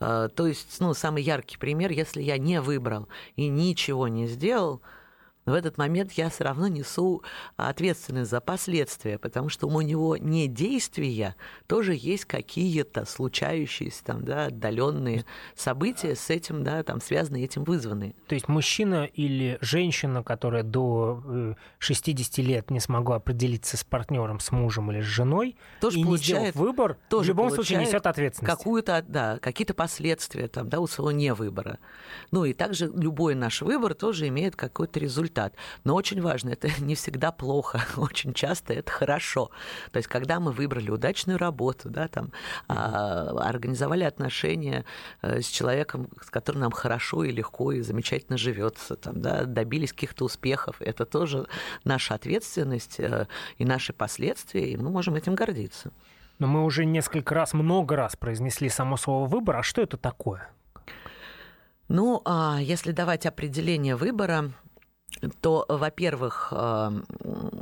А, 0.00 0.28
то 0.28 0.46
есть, 0.46 0.80
ну, 0.80 0.92
самый 0.94 1.22
яркий 1.22 1.56
пример, 1.56 1.92
если 1.92 2.20
я 2.20 2.36
не 2.36 2.60
выбрал 2.60 3.08
и 3.36 3.48
ничего 3.48 4.08
не 4.08 4.26
сделал, 4.26 4.82
в 5.46 5.54
этот 5.54 5.78
момент 5.78 6.12
я 6.12 6.28
все 6.28 6.44
равно 6.44 6.66
несу 6.66 7.22
ответственность 7.56 8.30
за 8.30 8.40
последствия, 8.40 9.16
потому 9.16 9.48
что 9.48 9.68
у 9.68 9.80
него 9.80 10.16
не 10.16 10.48
действия 10.48 11.36
тоже 11.68 11.94
есть 11.94 12.24
какие-то 12.24 13.04
случающиеся 13.04 14.04
там, 14.04 14.24
да, 14.24 14.46
отдаленные 14.46 15.24
события 15.54 16.16
с 16.16 16.30
этим, 16.30 16.64
да, 16.64 16.82
там 16.82 17.00
связанные 17.00 17.44
этим 17.44 17.62
вызванные. 17.62 18.14
То 18.26 18.34
есть 18.34 18.48
мужчина 18.48 19.04
или 19.04 19.56
женщина, 19.60 20.24
которая 20.24 20.64
до 20.64 21.54
60 21.78 22.38
э, 22.38 22.42
лет 22.42 22.70
не 22.70 22.80
смогла 22.80 23.16
определиться 23.16 23.76
с 23.76 23.84
партнером, 23.84 24.40
с 24.40 24.50
мужем 24.50 24.90
или 24.90 25.00
с 25.00 25.04
женой, 25.04 25.56
тоже 25.80 26.00
и 26.00 26.04
получает, 26.04 26.42
не 26.42 26.50
сделав 26.50 26.54
выбор, 26.56 26.96
тоже 27.08 27.26
в 27.26 27.28
любом 27.28 27.50
случае 27.50 27.78
несет 27.78 28.06
ответственность. 28.06 28.58
Какую-то, 28.58 29.04
да, 29.06 29.38
какие-то 29.38 29.74
последствия 29.74 30.48
там, 30.48 30.68
да, 30.68 30.80
у 30.80 30.88
своего 30.88 31.12
невыбора. 31.12 31.78
Ну 32.32 32.44
и 32.44 32.52
также 32.52 32.90
любой 32.92 33.36
наш 33.36 33.62
выбор 33.62 33.94
тоже 33.94 34.26
имеет 34.26 34.56
какой-то 34.56 34.98
результат 34.98 35.35
результат. 35.36 35.54
Но 35.84 35.94
очень 35.94 36.20
важно, 36.20 36.50
это 36.50 36.68
не 36.80 36.94
всегда 36.94 37.32
плохо, 37.32 37.80
очень 37.96 38.32
часто 38.32 38.74
это 38.74 38.90
хорошо. 38.90 39.50
То 39.92 39.98
есть, 39.98 40.08
когда 40.08 40.40
мы 40.40 40.52
выбрали 40.52 40.90
удачную 40.90 41.38
работу, 41.38 41.90
да, 41.90 42.08
там, 42.08 42.32
а, 42.68 43.48
организовали 43.48 44.04
отношения 44.04 44.84
э, 45.22 45.40
с 45.40 45.46
человеком, 45.46 46.08
с 46.22 46.30
которым 46.30 46.62
нам 46.62 46.72
хорошо 46.72 47.24
и 47.24 47.32
легко 47.32 47.72
и 47.72 47.80
замечательно 47.80 48.38
живется, 48.38 48.96
там, 48.96 49.20
да, 49.20 49.44
добились 49.44 49.92
каких-то 49.92 50.24
успехов, 50.24 50.76
это 50.80 51.04
тоже 51.04 51.46
наша 51.84 52.14
ответственность 52.14 53.00
э, 53.00 53.26
и 53.58 53.64
наши 53.64 53.92
последствия, 53.92 54.72
и 54.72 54.76
мы 54.76 54.90
можем 54.90 55.14
этим 55.14 55.34
гордиться. 55.34 55.90
Но 56.38 56.46
мы 56.46 56.64
уже 56.64 56.84
несколько 56.84 57.34
раз, 57.34 57.54
много 57.54 57.96
раз 57.96 58.14
произнесли 58.16 58.68
само 58.68 58.98
слово 58.98 59.26
выбор. 59.26 59.56
А 59.56 59.62
что 59.62 59.80
это 59.80 59.96
такое? 59.96 60.50
Ну, 61.88 62.20
а 62.24 62.58
если 62.60 62.92
давать 62.92 63.26
определение 63.26 63.96
выбора, 63.96 64.52
то, 65.40 65.64
во-первых, 65.68 66.48
э, 66.52 66.90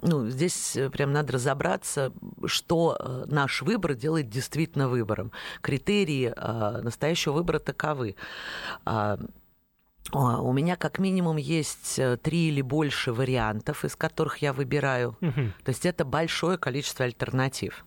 ну, 0.02 0.28
здесь 0.28 0.76
прям 0.92 1.12
надо 1.12 1.34
разобраться, 1.34 2.12
что 2.46 2.96
э, 2.98 3.24
наш 3.26 3.62
выбор 3.62 3.94
делает 3.94 4.28
действительно 4.28 4.88
выбором. 4.88 5.32
Критерии 5.60 6.32
э, 6.34 6.80
настоящего 6.82 7.32
выбора 7.32 7.58
таковы. 7.58 8.16
У 10.12 10.52
меня 10.52 10.76
как 10.76 10.98
минимум 10.98 11.38
есть 11.38 11.98
три 12.22 12.48
или 12.48 12.60
больше 12.60 13.12
вариантов, 13.12 13.86
из 13.86 13.96
которых 13.96 14.38
я 14.38 14.52
выбираю. 14.52 15.16
Угу. 15.22 15.52
То 15.64 15.68
есть 15.68 15.86
это 15.86 16.04
большое 16.04 16.58
количество 16.58 17.06
альтернатив. 17.06 17.84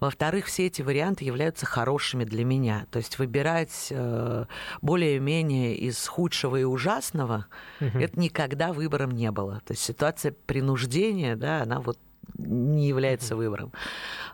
Во-вторых, 0.00 0.46
все 0.46 0.66
эти 0.66 0.82
варианты 0.82 1.24
являются 1.24 1.66
хорошими 1.66 2.24
для 2.24 2.44
меня. 2.44 2.86
То 2.90 2.98
есть 2.98 3.18
выбирать 3.18 3.88
э, 3.90 4.44
более-менее 4.82 5.76
из 5.76 6.06
худшего 6.06 6.56
и 6.56 6.64
ужасного, 6.64 7.46
угу. 7.80 7.98
это 7.98 8.18
никогда 8.18 8.72
выбором 8.72 9.12
не 9.12 9.30
было. 9.30 9.62
То 9.64 9.72
есть 9.72 9.82
ситуация 9.82 10.32
принуждения, 10.32 11.36
да, 11.36 11.62
она 11.62 11.80
вот 11.80 11.98
не 12.36 12.88
является 12.88 13.34
угу. 13.34 13.44
выбором. 13.44 13.72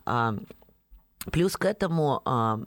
А, 0.04 0.34
плюс 1.30 1.56
к 1.56 1.64
этому 1.64 2.22
а, 2.24 2.60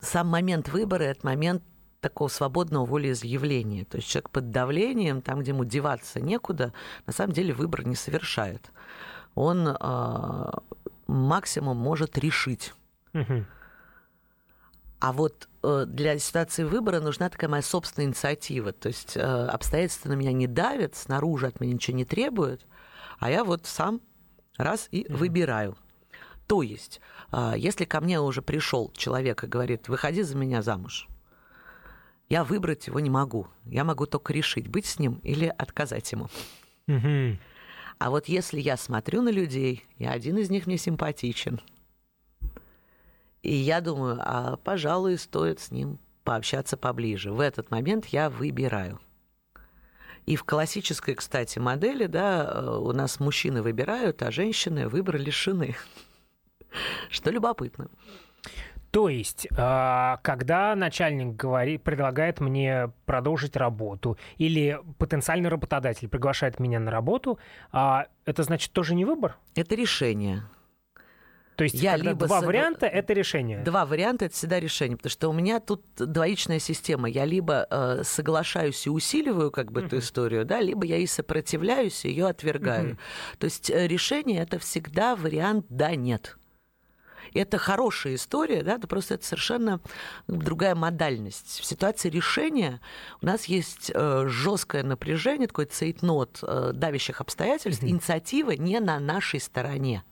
сам 0.00 0.26
момент 0.28 0.68
выбора– 0.68 1.02
это 1.04 1.24
момент 1.24 1.62
такого 2.00 2.28
свободного 2.28 2.86
волеизъявления. 2.86 3.84
То 3.84 3.98
есть 3.98 4.08
человек 4.08 4.30
под 4.30 4.50
давлением, 4.50 5.22
там, 5.22 5.40
где 5.40 5.50
ему 5.50 5.64
деваться 5.64 6.20
некуда, 6.20 6.72
на 7.06 7.12
самом 7.12 7.32
деле 7.32 7.52
выбор 7.52 7.86
не 7.86 7.94
совершает. 7.94 8.70
Он 9.34 9.68
а, 9.68 10.62
максимум 11.10 11.76
может 11.76 12.18
решить. 12.18 12.74
А 15.00 15.14
вот 15.14 15.48
э, 15.62 15.86
для 15.86 16.18
ситуации 16.18 16.62
выбора 16.62 17.00
нужна 17.00 17.30
такая 17.30 17.48
моя 17.48 17.62
собственная 17.62 18.06
инициатива. 18.08 18.72
То 18.72 18.88
есть 18.88 19.16
э, 19.16 19.20
обстоятельства 19.20 20.10
на 20.10 20.12
меня 20.12 20.32
не 20.32 20.46
давят, 20.46 20.94
снаружи 20.94 21.46
от 21.46 21.58
меня 21.58 21.72
ничего 21.72 21.96
не 21.96 22.04
требуют, 22.04 22.66
а 23.18 23.30
я 23.30 23.42
вот 23.42 23.64
сам 23.64 24.02
раз 24.58 24.88
и 24.90 25.02
mm-hmm. 25.02 25.16
выбираю. 25.16 25.78
То 26.46 26.60
есть, 26.60 27.00
э, 27.32 27.54
если 27.56 27.86
ко 27.86 28.02
мне 28.02 28.20
уже 28.20 28.42
пришел 28.42 28.92
человек 28.94 29.42
и 29.42 29.46
говорит, 29.46 29.88
выходи 29.88 30.20
за 30.20 30.36
меня 30.36 30.60
замуж, 30.60 31.08
я 32.28 32.44
выбрать 32.44 32.86
его 32.86 33.00
не 33.00 33.10
могу. 33.10 33.48
Я 33.64 33.84
могу 33.84 34.04
только 34.04 34.34
решить, 34.34 34.68
быть 34.68 34.84
с 34.84 34.98
ним 34.98 35.14
или 35.22 35.46
отказать 35.46 36.12
ему. 36.12 36.28
Mm-hmm. 36.88 37.38
А 38.00 38.08
вот 38.08 38.28
если 38.28 38.58
я 38.58 38.78
смотрю 38.78 39.20
на 39.20 39.28
людей, 39.28 39.84
и 39.98 40.06
один 40.06 40.38
из 40.38 40.48
них 40.48 40.66
мне 40.66 40.78
симпатичен, 40.78 41.60
и 43.42 43.54
я 43.54 43.82
думаю, 43.82 44.16
а, 44.20 44.56
пожалуй, 44.56 45.18
стоит 45.18 45.60
с 45.60 45.70
ним 45.70 45.98
пообщаться 46.24 46.78
поближе. 46.78 47.30
В 47.30 47.40
этот 47.40 47.70
момент 47.70 48.06
я 48.06 48.30
выбираю. 48.30 48.98
И 50.24 50.34
в 50.34 50.44
классической, 50.44 51.14
кстати, 51.14 51.58
модели, 51.58 52.06
да, 52.06 52.50
э, 52.50 52.70
у 52.78 52.90
нас 52.92 53.20
мужчины 53.20 53.60
выбирают, 53.60 54.22
а 54.22 54.30
женщины 54.30 54.88
выбор 54.88 55.18
лишены. 55.18 55.76
Что 57.10 57.30
любопытно. 57.30 57.90
То 58.90 59.08
есть, 59.08 59.46
а, 59.56 60.18
когда 60.22 60.74
начальник 60.74 61.36
говорит, 61.36 61.82
предлагает 61.82 62.40
мне 62.40 62.90
продолжить 63.06 63.56
работу, 63.56 64.18
или 64.36 64.80
потенциальный 64.98 65.48
работодатель 65.48 66.08
приглашает 66.08 66.58
меня 66.58 66.80
на 66.80 66.90
работу, 66.90 67.38
а, 67.70 68.06
это 68.24 68.42
значит 68.42 68.72
тоже 68.72 68.94
не 68.94 69.04
выбор? 69.04 69.36
Это 69.54 69.74
решение. 69.74 70.42
То 71.60 71.64
есть, 71.64 71.74
я 71.74 71.96
либо 71.96 72.26
два 72.26 72.38
сог... 72.38 72.46
варианта 72.46 72.86
это 72.86 73.12
решение. 73.12 73.60
Два 73.62 73.84
варианта 73.84 74.24
это 74.24 74.34
всегда 74.34 74.58
решение, 74.58 74.96
потому 74.96 75.10
что 75.10 75.28
у 75.28 75.34
меня 75.34 75.60
тут 75.60 75.84
двоичная 75.94 76.58
система. 76.58 77.06
Я 77.06 77.26
либо 77.26 77.66
э, 77.70 78.02
соглашаюсь 78.02 78.86
и 78.86 78.90
усиливаю 78.90 79.50
как 79.50 79.70
бы 79.70 79.82
uh-huh. 79.82 79.86
эту 79.86 79.98
историю, 79.98 80.46
да, 80.46 80.62
либо 80.62 80.86
я 80.86 80.96
и 80.96 81.06
сопротивляюсь, 81.06 82.06
и 82.06 82.08
ее 82.08 82.28
отвергаю. 82.28 82.92
Uh-huh. 82.92 83.36
То 83.38 83.44
есть 83.44 83.68
э, 83.68 83.86
решение 83.86 84.40
это 84.40 84.58
всегда 84.58 85.14
вариант 85.14 85.66
да 85.68 85.94
нет. 85.94 86.38
Это 87.34 87.58
хорошая 87.58 88.14
история, 88.14 88.62
да, 88.62 88.74
это 88.74 88.86
просто 88.86 89.14
это 89.14 89.24
совершенно 89.24 89.80
другая 90.28 90.74
модальность. 90.74 91.60
В 91.60 91.64
ситуации 91.64 92.10
решения 92.10 92.80
у 93.22 93.26
нас 93.26 93.44
есть 93.46 93.90
э, 93.94 94.24
жесткое 94.28 94.82
напряжение, 94.82 95.48
такой 95.48 95.66
цейтнот 95.66 96.40
э, 96.42 96.72
давящих 96.74 97.20
обстоятельств, 97.20 97.82
mm-hmm. 97.82 97.90
инициатива 97.90 98.50
не 98.52 98.80
на 98.80 98.98
нашей 98.98 99.40
стороне. 99.40 100.04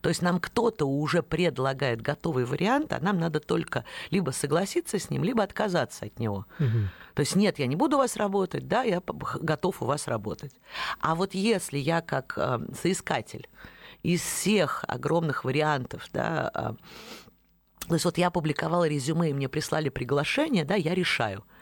То 0.00 0.08
есть 0.08 0.22
нам 0.22 0.40
кто-то 0.40 0.86
уже 0.86 1.22
предлагает 1.22 2.00
готовый 2.00 2.44
вариант, 2.44 2.92
а 2.92 3.00
нам 3.00 3.18
надо 3.18 3.40
только 3.40 3.84
либо 4.10 4.30
согласиться 4.30 4.98
с 4.98 5.10
ним, 5.10 5.24
либо 5.24 5.42
отказаться 5.42 6.06
от 6.06 6.18
него. 6.18 6.46
Угу. 6.58 6.78
То 7.14 7.20
есть 7.20 7.34
нет, 7.34 7.58
я 7.58 7.66
не 7.66 7.76
буду 7.76 7.96
у 7.96 8.00
вас 8.00 8.16
работать, 8.16 8.68
да, 8.68 8.82
я 8.82 9.02
готов 9.40 9.82
у 9.82 9.86
вас 9.86 10.06
работать. 10.06 10.52
А 11.00 11.14
вот 11.14 11.34
если 11.34 11.78
я 11.78 12.02
как 12.02 12.34
э, 12.36 12.58
соискатель 12.80 13.48
из 14.14 14.22
всех 14.22 14.84
огромных 14.88 15.44
вариантов, 15.44 16.08
да, 16.12 16.50
э, 16.54 16.72
то 17.88 17.94
есть 17.94 18.04
вот 18.04 18.18
я 18.18 18.28
опубликовала 18.28 18.88
резюме, 18.88 19.30
и 19.30 19.34
мне 19.34 19.48
прислали 19.48 19.88
приглашение, 19.88 20.64
да, 20.64 20.74
я 20.74 20.94
решаю– 20.94 21.44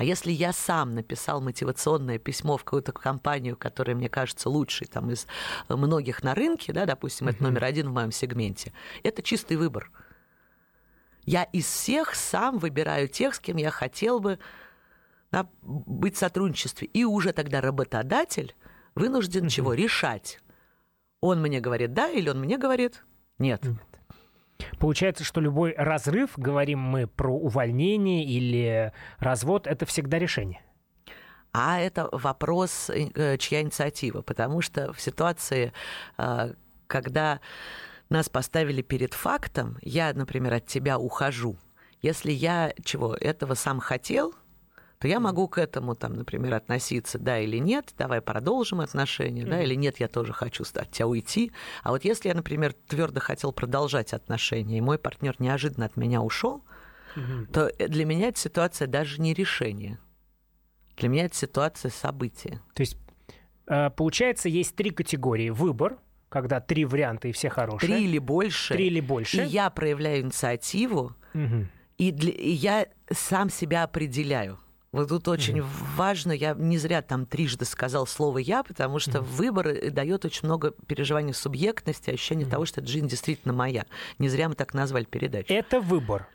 а 0.00 0.02
если 0.02 0.32
я 0.32 0.54
сам 0.54 0.94
написал 0.94 1.42
мотивационное 1.42 2.18
письмо 2.18 2.56
в 2.56 2.64
какую-то 2.64 2.90
компанию, 2.90 3.54
которая 3.54 3.94
мне 3.94 4.08
кажется 4.08 4.48
лучшей 4.48 4.86
там, 4.86 5.10
из 5.10 5.26
многих 5.68 6.22
на 6.22 6.34
рынке, 6.34 6.72
да, 6.72 6.86
допустим, 6.86 7.28
это 7.28 7.42
номер 7.42 7.64
один 7.64 7.90
в 7.90 7.92
моем 7.92 8.10
сегменте, 8.10 8.72
это 9.02 9.20
чистый 9.22 9.58
выбор. 9.58 9.90
Я 11.26 11.42
из 11.42 11.66
всех 11.66 12.14
сам 12.14 12.56
выбираю 12.56 13.08
тех, 13.08 13.34
с 13.34 13.40
кем 13.40 13.58
я 13.58 13.70
хотел 13.70 14.20
бы 14.20 14.38
да, 15.30 15.46
быть 15.60 16.16
в 16.16 16.18
сотрудничестве. 16.18 16.88
И 16.88 17.04
уже 17.04 17.34
тогда 17.34 17.60
работодатель 17.60 18.56
вынужден 18.94 19.48
чего? 19.48 19.74
Решать. 19.74 20.40
Он 21.20 21.40
мне 21.40 21.60
говорит 21.60 21.92
да 21.92 22.08
или 22.08 22.28
он 22.28 22.40
мне 22.40 22.58
говорит 22.58 23.04
нет. 23.38 23.62
Получается, 24.78 25.24
что 25.24 25.40
любой 25.40 25.74
разрыв, 25.76 26.32
говорим 26.36 26.78
мы 26.78 27.06
про 27.06 27.34
увольнение 27.34 28.24
или 28.24 28.92
развод, 29.18 29.66
это 29.66 29.86
всегда 29.86 30.18
решение. 30.18 30.62
А 31.52 31.80
это 31.80 32.08
вопрос, 32.12 32.90
э, 32.90 33.38
чья 33.38 33.62
инициатива. 33.62 34.22
Потому 34.22 34.60
что 34.60 34.92
в 34.92 35.00
ситуации, 35.00 35.72
э, 36.18 36.52
когда 36.86 37.40
нас 38.08 38.28
поставили 38.28 38.82
перед 38.82 39.14
фактом, 39.14 39.78
я, 39.82 40.12
например, 40.12 40.54
от 40.54 40.66
тебя 40.66 40.98
ухожу. 40.98 41.56
Если 42.02 42.30
я 42.30 42.72
чего 42.84 43.14
этого 43.14 43.54
сам 43.54 43.80
хотел, 43.80 44.34
то 45.00 45.08
я 45.08 45.18
могу 45.18 45.48
к 45.48 45.56
этому, 45.56 45.94
там, 45.94 46.12
например, 46.12 46.52
относиться 46.52 47.18
да 47.18 47.38
или 47.38 47.56
нет, 47.56 47.94
давай 47.96 48.20
продолжим 48.20 48.80
отношения, 48.80 49.46
да, 49.46 49.62
или 49.62 49.74
нет, 49.74 49.98
я 49.98 50.08
тоже 50.08 50.34
хочу 50.34 50.62
от 50.62 50.90
тебя 50.90 51.06
уйти. 51.06 51.52
А 51.82 51.90
вот 51.90 52.04
если 52.04 52.28
я, 52.28 52.34
например, 52.34 52.74
твердо 52.86 53.18
хотел 53.18 53.50
продолжать 53.52 54.12
отношения, 54.12 54.76
и 54.76 54.80
мой 54.82 54.98
партнер 54.98 55.34
неожиданно 55.38 55.86
от 55.86 55.96
меня 55.96 56.20
ушел, 56.20 56.62
то 57.50 57.72
для 57.78 58.04
меня 58.04 58.28
эта 58.28 58.38
ситуация 58.38 58.86
даже 58.88 59.22
не 59.22 59.32
решение. 59.32 59.98
Для 60.98 61.08
меня 61.08 61.24
это 61.24 61.34
ситуация 61.34 61.90
события. 61.90 62.60
То 62.74 62.82
есть, 62.82 62.98
э, 63.68 63.88
получается, 63.88 64.50
есть 64.50 64.76
три 64.76 64.90
категории. 64.90 65.48
Выбор, 65.48 65.96
когда 66.28 66.60
три 66.60 66.84
варианта 66.84 67.28
и 67.28 67.32
все 67.32 67.48
хорошие. 67.48 67.88
Три 67.88 68.04
или 68.04 68.18
больше. 68.18 68.74
Три 68.74 68.88
или 68.88 69.00
больше. 69.00 69.44
И 69.44 69.46
я 69.46 69.70
проявляю 69.70 70.20
инициативу, 70.20 71.16
угу. 71.32 71.66
и, 71.96 72.12
для, 72.12 72.32
и 72.32 72.50
я 72.50 72.86
сам 73.10 73.48
себя 73.48 73.84
определяю. 73.84 74.58
Вот 74.92 75.08
тут 75.08 75.28
очень 75.28 75.58
mm-hmm. 75.58 75.96
важно, 75.96 76.32
я 76.32 76.54
не 76.54 76.76
зря 76.76 77.00
там 77.00 77.24
трижды 77.24 77.64
сказал 77.64 78.08
слово 78.08 78.38
«я», 78.38 78.64
потому 78.64 78.98
что 78.98 79.18
mm-hmm. 79.18 79.22
выбор 79.22 79.68
э, 79.68 79.90
дает 79.90 80.24
очень 80.24 80.46
много 80.46 80.72
переживаний 80.86 81.32
субъектности, 81.32 82.10
ощущения 82.10 82.44
mm-hmm. 82.44 82.50
того, 82.50 82.64
что 82.66 82.84
жизнь 82.84 83.06
действительно 83.06 83.54
моя. 83.54 83.86
Не 84.18 84.28
зря 84.28 84.48
мы 84.48 84.56
так 84.56 84.74
назвали 84.74 85.04
передачу. 85.04 85.52
Это 85.52 85.80
выбор. 85.80 86.26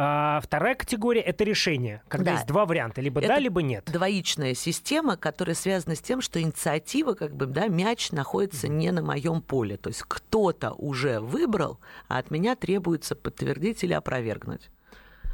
А 0.00 0.40
вторая 0.40 0.76
категория 0.76 1.20
это 1.20 1.42
решение, 1.42 2.02
когда 2.06 2.30
да. 2.30 2.36
есть 2.36 2.46
два 2.46 2.66
варианта, 2.66 3.00
либо 3.00 3.18
это 3.20 3.30
да, 3.30 3.38
либо 3.40 3.62
нет. 3.62 3.84
Двоичная 3.92 4.54
система, 4.54 5.16
которая 5.16 5.56
связана 5.56 5.96
с 5.96 6.00
тем, 6.00 6.20
что 6.20 6.40
инициатива, 6.40 7.14
как 7.14 7.34
бы, 7.34 7.46
да, 7.46 7.66
мяч 7.66 8.12
находится 8.12 8.68
не 8.68 8.92
на 8.92 9.02
моем 9.02 9.42
поле. 9.42 9.76
То 9.76 9.88
есть 9.88 10.04
кто-то 10.06 10.70
уже 10.70 11.18
выбрал, 11.18 11.80
а 12.06 12.18
от 12.18 12.30
меня 12.30 12.54
требуется 12.54 13.16
подтвердить 13.16 13.82
или 13.82 13.92
опровергнуть. 13.92 14.70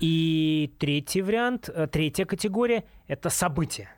И 0.00 0.72
третий 0.78 1.22
вариант, 1.22 1.68
э, 1.68 1.87
третья 1.87 2.24
категория– 2.24 2.85
это 3.09 3.30
события. 3.30 3.90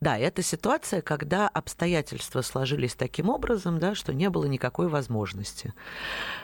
Да, 0.00 0.18
это 0.18 0.42
ситуация, 0.42 1.00
когда 1.00 1.48
обстоятельства 1.48 2.42
сложились 2.42 2.94
таким 2.94 3.30
образом, 3.30 3.78
да, 3.78 3.94
что 3.94 4.12
не 4.12 4.28
было 4.28 4.44
никакой 4.44 4.88
возможности. 4.88 5.72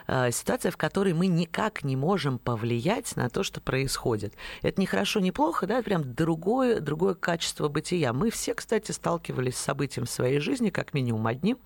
Э, 0.07 0.31
ситуация, 0.31 0.71
в 0.71 0.77
которой 0.77 1.13
мы 1.13 1.27
никак 1.27 1.83
не 1.83 1.95
можем 1.95 2.39
повлиять 2.39 3.15
на 3.15 3.29
то, 3.29 3.43
что 3.43 3.61
происходит. 3.61 4.33
Это 4.61 4.79
не 4.79 4.87
хорошо, 4.87 5.19
не 5.19 5.31
плохо, 5.31 5.67
да, 5.67 5.81
прям 5.81 6.13
другое, 6.13 6.79
другое 6.79 7.13
качество 7.13 7.67
бытия. 7.67 8.13
Мы 8.13 8.31
все, 8.31 8.53
кстати, 8.53 8.91
сталкивались 8.91 9.57
с 9.57 9.61
событием 9.61 10.05
в 10.05 10.09
своей 10.09 10.39
жизни, 10.39 10.69
как 10.69 10.93
минимум 10.93 11.27
одним. 11.27 11.59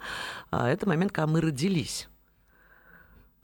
А, 0.52 0.70
это 0.70 0.88
момент, 0.88 1.12
когда 1.12 1.28
мы 1.28 1.42
родились 1.42 2.10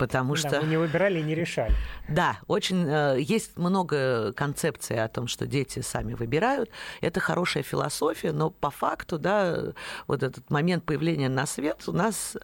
потому 0.01 0.33
да, 0.33 0.39
что... 0.39 0.61
Мы 0.61 0.67
не 0.67 0.77
выбирали 0.77 1.19
и 1.19 1.23
не 1.23 1.35
решали. 1.35 1.73
Да, 2.09 2.39
очень... 2.47 2.85
Э, 2.89 3.15
есть 3.17 3.57
много 3.57 4.33
концепций 4.33 5.01
о 5.01 5.07
том, 5.07 5.27
что 5.27 5.47
дети 5.47 5.79
сами 5.79 6.13
выбирают. 6.13 6.69
Это 6.99 7.21
хорошая 7.21 7.63
философия, 7.63 8.33
но 8.33 8.49
по 8.49 8.69
факту, 8.69 9.17
да, 9.17 9.73
вот 10.07 10.23
этот 10.23 10.49
момент 10.49 10.83
появления 10.83 11.29
на 11.29 11.45
свет 11.45 11.83
у 11.87 11.93
нас 11.93 12.35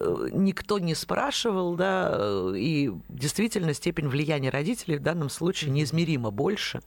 э, 0.00 0.28
никто 0.32 0.80
не 0.80 0.96
спрашивал, 0.96 1.76
да, 1.76 2.52
и 2.56 2.90
действительно 3.08 3.74
степень 3.74 4.08
влияния 4.08 4.50
родителей 4.50 4.96
в 4.96 5.02
данном 5.02 5.30
случае 5.30 5.70
неизмеримо 5.70 6.32
больше, 6.32 6.80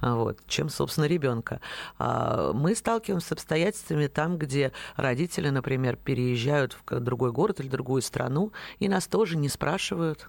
вот, 0.00 0.38
чем, 0.46 0.70
собственно, 0.70 1.04
ребенка. 1.04 1.60
А 1.98 2.52
мы 2.54 2.74
сталкиваемся 2.74 3.28
с 3.28 3.32
обстоятельствами 3.32 4.06
там, 4.06 4.38
где 4.38 4.72
родители, 4.94 5.50
например, 5.50 5.96
переезжают 5.96 6.78
в 6.86 7.00
другой 7.00 7.32
город 7.32 7.60
или 7.60 7.68
другую 7.68 8.00
страну, 8.00 8.52
и 8.78 8.88
нас 8.88 9.06
тоже 9.06 9.36
не 9.36 9.48
спрашивают, 9.56 10.28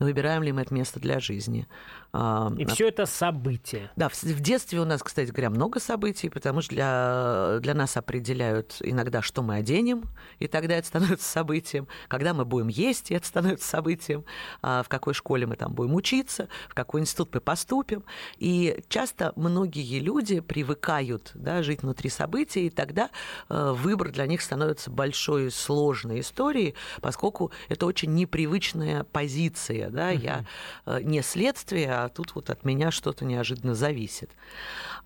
выбираем 0.00 0.42
ли 0.42 0.50
мы 0.52 0.62
это 0.62 0.74
место 0.74 0.98
для 0.98 1.20
жизни. 1.20 1.68
А, 2.12 2.50
и 2.56 2.64
все 2.64 2.88
это 2.88 3.04
события. 3.04 3.90
Да, 3.96 4.08
в, 4.08 4.14
в 4.22 4.40
детстве 4.40 4.80
у 4.80 4.84
нас, 4.84 5.02
кстати 5.02 5.30
говоря, 5.30 5.50
много 5.50 5.78
событий, 5.78 6.30
потому 6.30 6.62
что 6.62 6.74
для, 6.74 7.58
для 7.60 7.74
нас 7.74 7.96
определяют 7.96 8.76
иногда, 8.80 9.20
что 9.20 9.42
мы 9.42 9.56
оденем, 9.56 10.04
и 10.38 10.46
тогда 10.46 10.76
это 10.76 10.86
становится 10.86 11.28
событием. 11.28 11.86
Когда 12.08 12.32
мы 12.32 12.46
будем 12.46 12.68
есть, 12.68 13.10
и 13.10 13.14
это 13.14 13.26
становится 13.26 13.68
событием. 13.68 14.24
А 14.62 14.82
в 14.82 14.88
какой 14.88 15.12
школе 15.12 15.46
мы 15.46 15.56
там 15.56 15.74
будем 15.74 15.94
учиться, 15.94 16.48
в 16.68 16.74
какой 16.74 17.02
институт 17.02 17.34
мы 17.34 17.40
поступим. 17.40 18.04
И 18.38 18.82
часто 18.88 19.32
многие 19.36 20.00
люди 20.00 20.40
привыкают 20.40 21.32
да, 21.34 21.62
жить 21.62 21.82
внутри 21.82 22.08
событий, 22.08 22.66
и 22.66 22.70
тогда 22.70 23.10
э, 23.48 23.72
выбор 23.76 24.10
для 24.10 24.26
них 24.26 24.40
становится 24.40 24.90
большой, 24.90 25.50
сложной 25.50 26.20
историей, 26.20 26.74
поскольку 27.02 27.52
это 27.68 27.84
очень 27.84 28.14
непривычная 28.14 29.04
позиция. 29.04 29.90
Да? 29.90 30.10
Я 30.10 30.46
э, 30.86 31.00
не 31.02 31.20
следствие, 31.22 31.97
а 32.04 32.08
тут 32.08 32.34
вот 32.34 32.50
от 32.50 32.64
меня 32.64 32.90
что-то 32.90 33.24
неожиданно 33.24 33.74
зависит. 33.74 34.30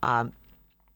А 0.01 0.31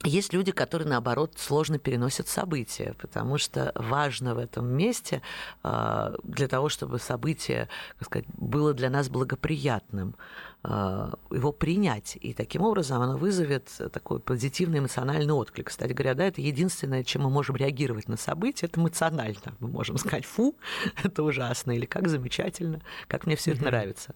есть 0.04 0.32
люди, 0.32 0.52
которые, 0.52 0.88
наоборот, 0.88 1.34
сложно 1.36 1.78
переносят 1.78 2.28
события, 2.28 2.94
потому 3.00 3.38
что 3.38 3.72
важно 3.74 4.34
в 4.34 4.38
этом 4.38 4.66
месте 4.66 5.22
а, 5.62 6.14
для 6.22 6.48
того, 6.48 6.68
чтобы 6.68 6.98
событие, 6.98 7.68
как 7.98 8.06
сказать, 8.06 8.26
было 8.36 8.74
для 8.74 8.90
нас 8.90 9.08
благоприятным, 9.08 10.14
его 10.64 11.52
принять. 11.52 12.18
И 12.20 12.32
таким 12.32 12.62
образом 12.62 13.00
оно 13.00 13.16
вызовет 13.16 13.70
такой 13.92 14.18
позитивный 14.18 14.80
эмоциональный 14.80 15.32
отклик. 15.32 15.68
Кстати 15.68 15.92
говоря, 15.92 16.14
да, 16.14 16.24
это 16.24 16.40
единственное, 16.40 17.04
чем 17.04 17.22
мы 17.22 17.30
можем 17.30 17.54
реагировать 17.54 18.08
на 18.08 18.16
события, 18.16 18.66
это 18.66 18.80
эмоционально. 18.80 19.54
Мы 19.60 19.68
можем 19.68 19.96
сказать, 19.96 20.24
фу, 20.24 20.56
это 21.04 21.22
ужасно, 21.22 21.70
или 21.70 21.86
как 21.86 22.08
замечательно, 22.08 22.82
как 23.06 23.26
мне 23.26 23.36
все 23.36 23.52
это 23.52 23.64
нравится. 23.64 24.14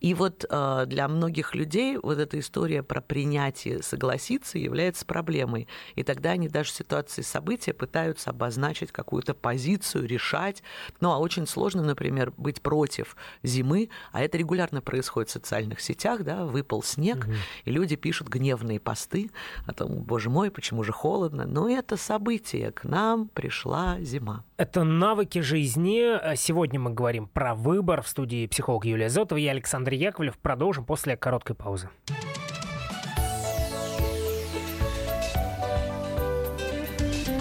И 0.00 0.14
вот 0.14 0.44
а, 0.48 0.86
для 0.86 1.08
многих 1.08 1.54
людей 1.54 1.98
вот 2.00 2.18
эта 2.18 2.38
история 2.38 2.82
про 2.82 3.00
принятие, 3.00 3.82
согласиться 3.82 4.58
является 4.58 5.04
проблемой. 5.04 5.66
И 5.96 6.04
тогда 6.04 6.30
они 6.30 6.48
даже 6.48 6.70
в 6.70 6.74
ситуации 6.74 7.22
события 7.22 7.72
пытаются 7.72 8.30
обозначить 8.30 8.92
какую-то 8.92 9.34
позицию, 9.34 10.06
решать. 10.06 10.62
Ну, 11.00 11.10
а 11.10 11.18
очень 11.18 11.46
сложно, 11.46 11.82
например, 11.82 12.32
быть 12.36 12.62
против 12.62 13.16
зимы, 13.42 13.88
а 14.12 14.22
это 14.22 14.38
регулярно 14.38 14.80
происходит 14.80 15.30
в 15.30 15.32
социальной 15.32 15.61
социальных 15.62 15.80
сетях, 15.80 16.24
да, 16.24 16.44
выпал 16.44 16.82
снег, 16.82 17.24
угу. 17.24 17.34
и 17.64 17.70
люди 17.70 17.96
пишут 17.96 18.28
гневные 18.28 18.80
посты 18.80 19.30
о 19.66 19.72
том, 19.72 20.02
боже 20.02 20.30
мой, 20.30 20.50
почему 20.50 20.82
же 20.82 20.92
холодно. 20.92 21.46
Но 21.46 21.68
это 21.68 21.96
событие, 21.96 22.72
к 22.72 22.84
нам 22.84 23.28
пришла 23.28 24.00
зима. 24.00 24.44
Это 24.56 24.84
навыки 24.84 25.40
жизни. 25.40 26.34
Сегодня 26.36 26.80
мы 26.80 26.90
говорим 26.90 27.26
про 27.26 27.54
выбор 27.54 28.02
в 28.02 28.08
студии 28.08 28.46
психолог 28.46 28.84
Юлия 28.84 29.08
Зотова. 29.08 29.38
Я 29.38 29.52
Александр 29.52 29.92
Яковлев. 29.92 30.36
Продолжим 30.38 30.84
после 30.84 31.16
короткой 31.16 31.56
паузы. 31.56 31.88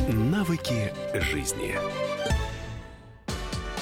Навыки 0.10 0.92
жизни. 1.14 1.76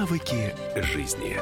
Навыки 0.00 0.54
жизни. 0.76 1.36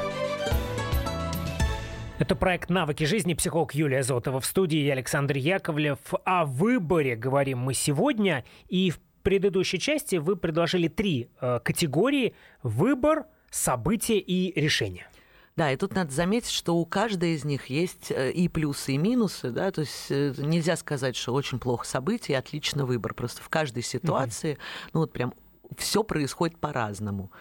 Это 2.19 2.35
проект 2.35 2.69
«Навыки 2.69 3.05
жизни», 3.05 3.33
психолог 3.33 3.73
Юлия 3.73 4.03
Зотова 4.03 4.41
в 4.41 4.45
студии, 4.45 4.79
я 4.79 4.91
Александр 4.91 5.37
Яковлев. 5.37 5.99
О 6.25 6.43
выборе 6.43 7.15
говорим 7.15 7.59
мы 7.59 7.73
сегодня, 7.73 8.43
и 8.67 8.91
в 8.91 8.99
предыдущей 9.23 9.79
части 9.79 10.17
вы 10.17 10.35
предложили 10.35 10.89
три 10.89 11.29
э, 11.39 11.61
категории– 11.63 12.35
выбор, 12.61 13.27
события 13.49 14.19
и 14.19 14.59
решения. 14.59 15.07
Да, 15.55 15.71
и 15.71 15.77
тут 15.77 15.95
надо 15.95 16.11
заметить, 16.11 16.51
что 16.51 16.75
у 16.75 16.85
каждой 16.85 17.35
из 17.35 17.45
них 17.45 17.67
есть 17.67 18.11
э, 18.11 18.31
и 18.31 18.49
плюсы, 18.49 18.91
и 18.91 18.97
минусы, 18.97 19.51
да, 19.51 19.71
то 19.71 19.81
есть 19.81 20.07
э, 20.09 20.33
нельзя 20.37 20.75
сказать, 20.75 21.15
что 21.15 21.33
очень 21.33 21.59
плохо 21.59 21.87
событие, 21.87 22.37
отлично 22.37 22.85
выбор. 22.85 23.13
Просто 23.13 23.41
в 23.41 23.47
каждой 23.47 23.83
ситуации, 23.83 24.55
mm-hmm. 24.55 24.89
ну 24.91 24.99
вот 24.99 25.13
прям 25.13 25.33
все 25.77 26.03
происходит 26.03 26.57
по-разному. 26.57 27.31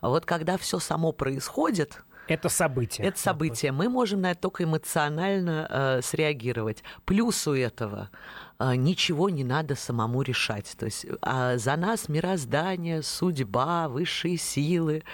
А 0.00 0.08
вот 0.08 0.24
когда 0.24 0.56
все 0.56 0.78
само 0.78 1.12
происходит, 1.12 2.02
это 2.28 2.48
событие. 2.48 3.06
Это 3.06 3.18
событие. 3.18 3.72
Мы 3.72 3.88
можем 3.88 4.20
на 4.22 4.32
это 4.32 4.40
только 4.40 4.64
эмоционально 4.64 5.66
э, 5.70 6.02
среагировать. 6.02 6.82
Плюс 7.04 7.46
у 7.46 7.54
этого 7.54 8.10
э, 8.58 8.74
ничего 8.74 9.30
не 9.30 9.44
надо 9.44 9.76
самому 9.76 10.22
решать. 10.22 10.74
То 10.76 10.86
есть 10.86 11.06
э, 11.06 11.58
за 11.58 11.76
нас 11.76 12.08
мироздание, 12.08 13.02
судьба, 13.02 13.88
высшие 13.88 14.38
силы, 14.38 15.04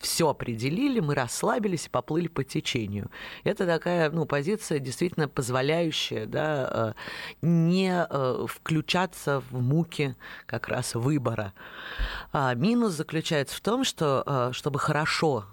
все 0.00 0.30
определили, 0.30 0.98
мы 1.00 1.14
расслабились 1.14 1.86
и 1.86 1.90
поплыли 1.90 2.26
по 2.26 2.42
течению. 2.42 3.10
Это 3.44 3.66
такая 3.66 4.10
ну, 4.10 4.24
позиция, 4.24 4.78
действительно 4.78 5.28
позволяющая 5.28 6.24
да, 6.24 6.94
э, 7.42 7.46
не 7.46 8.06
э, 8.08 8.46
включаться 8.48 9.42
в 9.50 9.60
муки 9.60 10.16
как 10.46 10.68
раз 10.68 10.94
выбора. 10.94 11.52
А 12.32 12.54
минус 12.54 12.94
заключается 12.94 13.54
в 13.54 13.60
том, 13.60 13.84
что 13.84 14.24
э, 14.26 14.52
чтобы 14.52 14.78
хорошо 14.78 15.44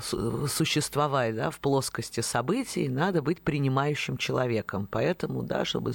существовать 0.00 1.34
да, 1.34 1.50
в 1.50 1.58
плоскости 1.58 2.20
событий, 2.20 2.88
надо 2.88 3.22
быть 3.22 3.42
принимающим 3.42 4.16
человеком. 4.16 4.86
Поэтому, 4.88 5.42
да, 5.42 5.64
чтобы 5.64 5.94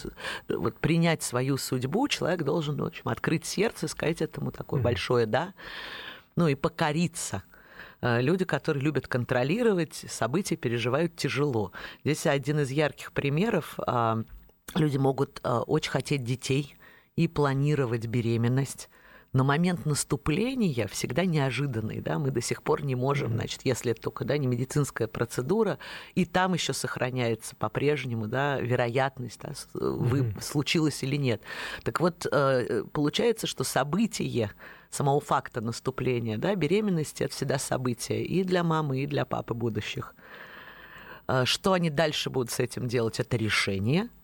вот, 0.50 0.78
принять 0.80 1.24
свою 1.24 1.56
судьбу, 1.56 2.10
человек 2.10 2.44
должен 2.44 2.76
в 2.76 2.84
общем, 2.84 3.08
открыть 3.08 3.46
сердце, 3.46 3.88
сказать 3.88 4.22
этому 4.22 4.52
такое 4.52 4.82
mm-hmm. 4.82 4.84
большое 4.84 5.26
«да», 5.26 5.54
ну 6.36 6.50
и 6.50 6.56
покориться– 6.56 7.44
люди, 8.04 8.46
которые 8.46 8.84
любят 8.84 9.08
контролировать 9.08 9.94
события, 9.94 10.56
переживают 10.56 11.16
тяжело. 11.16 11.72
Здесь 12.04 12.26
один 12.26 12.60
из 12.60 12.70
ярких 12.70 13.14
примеров. 13.14 13.80
А, 13.86 14.24
люди 14.76 14.98
могут 14.98 15.40
э, 15.44 15.50
очень 15.50 15.92
хотеть 15.92 16.24
детей 16.24 16.76
и 17.16 17.28
планировать 17.28 18.08
беременность 18.08 18.90
но 19.34 19.44
момент 19.44 19.86
наступления 19.86 20.88
всегда 20.88 21.26
неожиданный, 21.26 22.00
да, 22.00 22.20
мы 22.20 22.30
до 22.32 22.40
сих 22.40 22.62
пор 22.62 22.86
не 22.86 22.96
можем, 22.96 23.34
значит, 23.34 23.62
если 23.64 23.92
это 23.92 24.02
только, 24.02 24.26
да, 24.26 24.38
не 24.38 24.48
медицинская 24.48 25.08
процедура, 25.08 25.80
и 26.14 26.26
там 26.26 26.54
еще 26.54 26.72
сохраняется 26.72 27.56
по-прежнему, 27.56 28.28
да, 28.28 28.60
вероятность, 28.60 29.40
да, 29.42 29.54
вы, 29.74 30.20
mm-hmm. 30.20 30.42
случилось 30.42 31.02
или 31.04 31.16
нет. 31.16 31.42
Так 31.84 32.00
вот, 32.00 32.28
э, 32.32 32.84
получается, 32.94 33.48
что 33.48 33.64
событие 33.64 34.52
самого 34.94 35.20
факта 35.20 35.62
наступления, 35.62 36.38
да, 36.38 36.56
беременности– 36.56 37.24
это 37.26 37.34
всегда 37.34 37.58
событие 37.58 38.24
и 38.24 38.44
для 38.44 38.64
мамы, 38.64 39.02
и 39.02 39.08
для 39.08 39.26
папы 39.26 39.54
будущих. 39.54 40.16
Э, 41.28 41.46
что 41.46 41.74
они 41.74 41.90
дальше 41.90 42.30
будут 42.30 42.52
с 42.52 42.60
этим 42.60 42.88
делать? 42.88 43.20
Это 43.20 43.38
решение– 43.38 44.10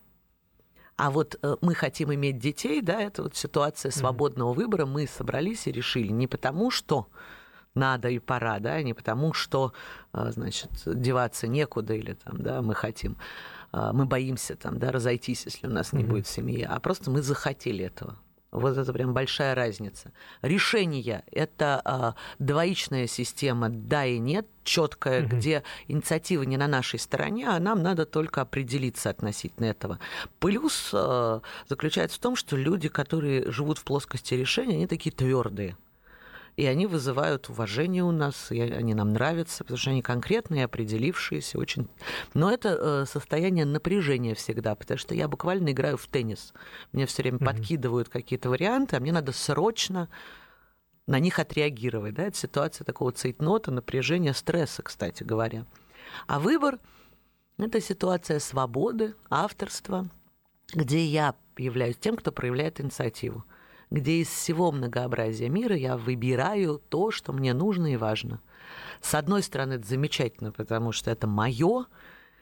а 1.00 1.12
вот 1.12 1.40
э, 1.42 1.56
мы 1.62 1.76
хотим 1.76 2.14
иметь 2.14 2.40
детей, 2.40 2.82
да, 2.82 3.02
это 3.02 3.24
вот 3.24 3.34
ситуация 3.34 3.90
свободного 3.90 4.52
выбора. 4.52 4.86
Мы 4.86 5.08
собрались 5.08 5.66
и 5.66 5.72
решили 5.72 6.10
не 6.10 6.28
потому, 6.28 6.72
что 6.72 7.08
надо 7.74 8.10
и 8.10 8.20
пора, 8.20 8.60
да, 8.60 8.82
не 8.82 8.94
потому, 8.94 9.32
что, 9.32 9.72
э, 10.12 10.32
значит, 10.32 10.70
деваться 10.86 11.48
некуда 11.48 11.94
или 11.94 12.16
там, 12.16 12.44
да, 12.44 12.62
мы 12.62 12.76
хотим, 12.76 13.16
мы 13.72 14.08
боимся 14.08 14.58
там, 14.58 14.78
да, 14.78 14.92
разойтись, 14.92 15.46
если 15.46 15.68
у 15.68 15.70
нас 15.70 15.94
не 15.94 16.04
mm-hmm. 16.04 16.08
будет 16.08 16.28
семьи, 16.28 16.68
а 16.70 16.78
просто 16.82 17.12
мы 17.12 17.22
захотели 17.22 17.86
этого. 17.86 18.18
Вот 18.52 18.78
это 18.78 18.92
прям 18.94 19.14
большая 19.14 19.54
разница. 19.54 20.12
Решение– 20.42 21.24
это 21.32 21.82
а, 21.86 22.16
двоичная 22.40 23.06
система 23.06 23.70
«да» 23.70 24.06
и 24.06 24.18
«нет», 24.18 24.48
четкая, 24.64 25.24
угу. 25.24 25.36
где 25.36 25.64
инициатива 25.88 26.44
не 26.44 26.58
на 26.58 26.68
нашей 26.68 27.00
стороне, 27.00 27.48
а 27.48 27.60
нам 27.60 27.82
надо 27.82 28.06
только 28.06 28.42
определиться 28.42 29.10
относительно 29.10 29.66
этого. 29.66 30.00
Плюс 30.40 30.92
а, 30.94 31.42
заключается 31.68 32.18
в 32.18 32.22
том, 32.22 32.36
что 32.36 32.56
люди, 32.56 32.90
которые 32.90 33.52
живут 33.52 33.78
в 33.78 33.84
плоскости 33.84 34.34
решения, 34.34 34.76
они 34.76 34.88
такие 34.88 35.12
твердые 35.12 35.76
и 36.60 36.66
они 36.66 36.88
вызывают 36.88 37.48
уважение 37.48 38.04
у 38.04 38.12
нас, 38.12 38.52
и 38.52 38.60
они 38.60 38.94
нам 38.94 39.14
нравятся, 39.14 39.64
потому 39.64 39.78
что 39.78 39.92
они 39.92 40.02
конкретные, 40.02 40.66
определившиеся, 40.66 41.58
очень... 41.58 41.88
Но 42.34 42.52
это 42.52 42.70
э, 42.70 43.06
состояние 43.06 43.64
напряжения 43.64 44.36
всегда, 44.36 44.76
потому 44.76 44.98
что 44.98 45.16
я 45.16 45.30
буквально 45.30 45.72
играю 45.72 45.96
в 45.96 46.06
теннис. 46.08 46.54
Мне 46.92 47.06
все 47.06 47.22
время 47.24 47.38
mm-hmm. 47.38 47.46
подкидывают 47.46 48.10
какие-то 48.10 48.50
варианты, 48.50 48.98
а 48.98 49.00
мне 49.00 49.14
надо 49.14 49.32
срочно 49.32 50.10
на 51.08 51.20
них 51.20 51.40
отреагировать. 51.40 52.16
Да? 52.16 52.24
Это 52.24 52.36
ситуация 52.36 52.84
такого 52.84 53.14
цейтнота, 53.14 53.72
напряжения, 53.72 54.34
стресса, 54.34 54.84
кстати 54.84 55.24
говоря. 55.24 55.66
А 56.28 56.42
выбор– 56.42 56.78
это 57.58 57.80
ситуация 57.80 58.40
свободы, 58.40 59.16
авторства, 59.30 60.10
где 60.74 61.06
я 61.06 61.36
являюсь 61.58 61.96
тем, 61.96 62.18
кто 62.18 62.34
проявляет 62.34 62.82
инициативу 62.82 63.46
где 63.92 64.22
из 64.22 64.28
всего 64.28 64.72
многообразия 64.72 65.50
мира 65.50 65.76
я 65.76 65.98
выбираю 65.98 66.82
то, 66.90 67.12
что 67.12 67.34
мне 67.34 67.54
нужно 67.54 67.94
и 67.94 67.98
важно. 67.98 68.42
С 69.02 69.16
одной 69.16 69.44
стороны, 69.44 69.74
это 69.74 69.88
замечательно, 69.88 70.52
потому 70.52 70.92
что 70.92 71.10
это 71.10 71.26
мое, 71.28 71.66
угу. 71.66 71.88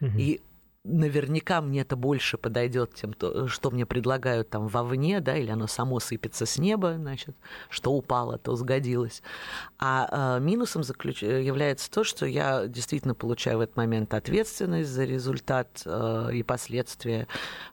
и 0.01 0.41
наверняка 0.87 1.61
мне 1.61 1.81
это 1.81 1.95
больше 1.95 2.37
подойдет 2.37 2.93
тем, 2.95 3.13
что 3.47 3.71
мне 3.71 3.85
предлагают 3.85 4.49
там 4.49 4.67
вовне, 4.67 5.19
да, 5.19 5.35
или 5.35 5.51
оно 5.51 5.67
само 5.67 5.99
сыпется 5.99 6.45
с 6.45 6.57
неба, 6.57 6.95
значит, 6.95 7.35
что 7.69 7.91
упало, 7.93 8.37
то 8.37 8.55
сгодилось. 8.55 9.21
А 9.77 10.37
э, 10.37 10.43
минусом 10.43 10.83
заключ... 10.83 11.21
является 11.21 11.91
то, 11.91 12.03
что 12.03 12.25
я 12.25 12.67
действительно 12.67 13.13
получаю 13.13 13.57
в 13.57 13.61
этот 13.61 13.75
момент 13.75 14.13
ответственность 14.13 14.89
за 14.89 15.03
результат 15.03 15.81
э, 15.85 16.29
и 16.33 16.43
последствия. 16.43 17.27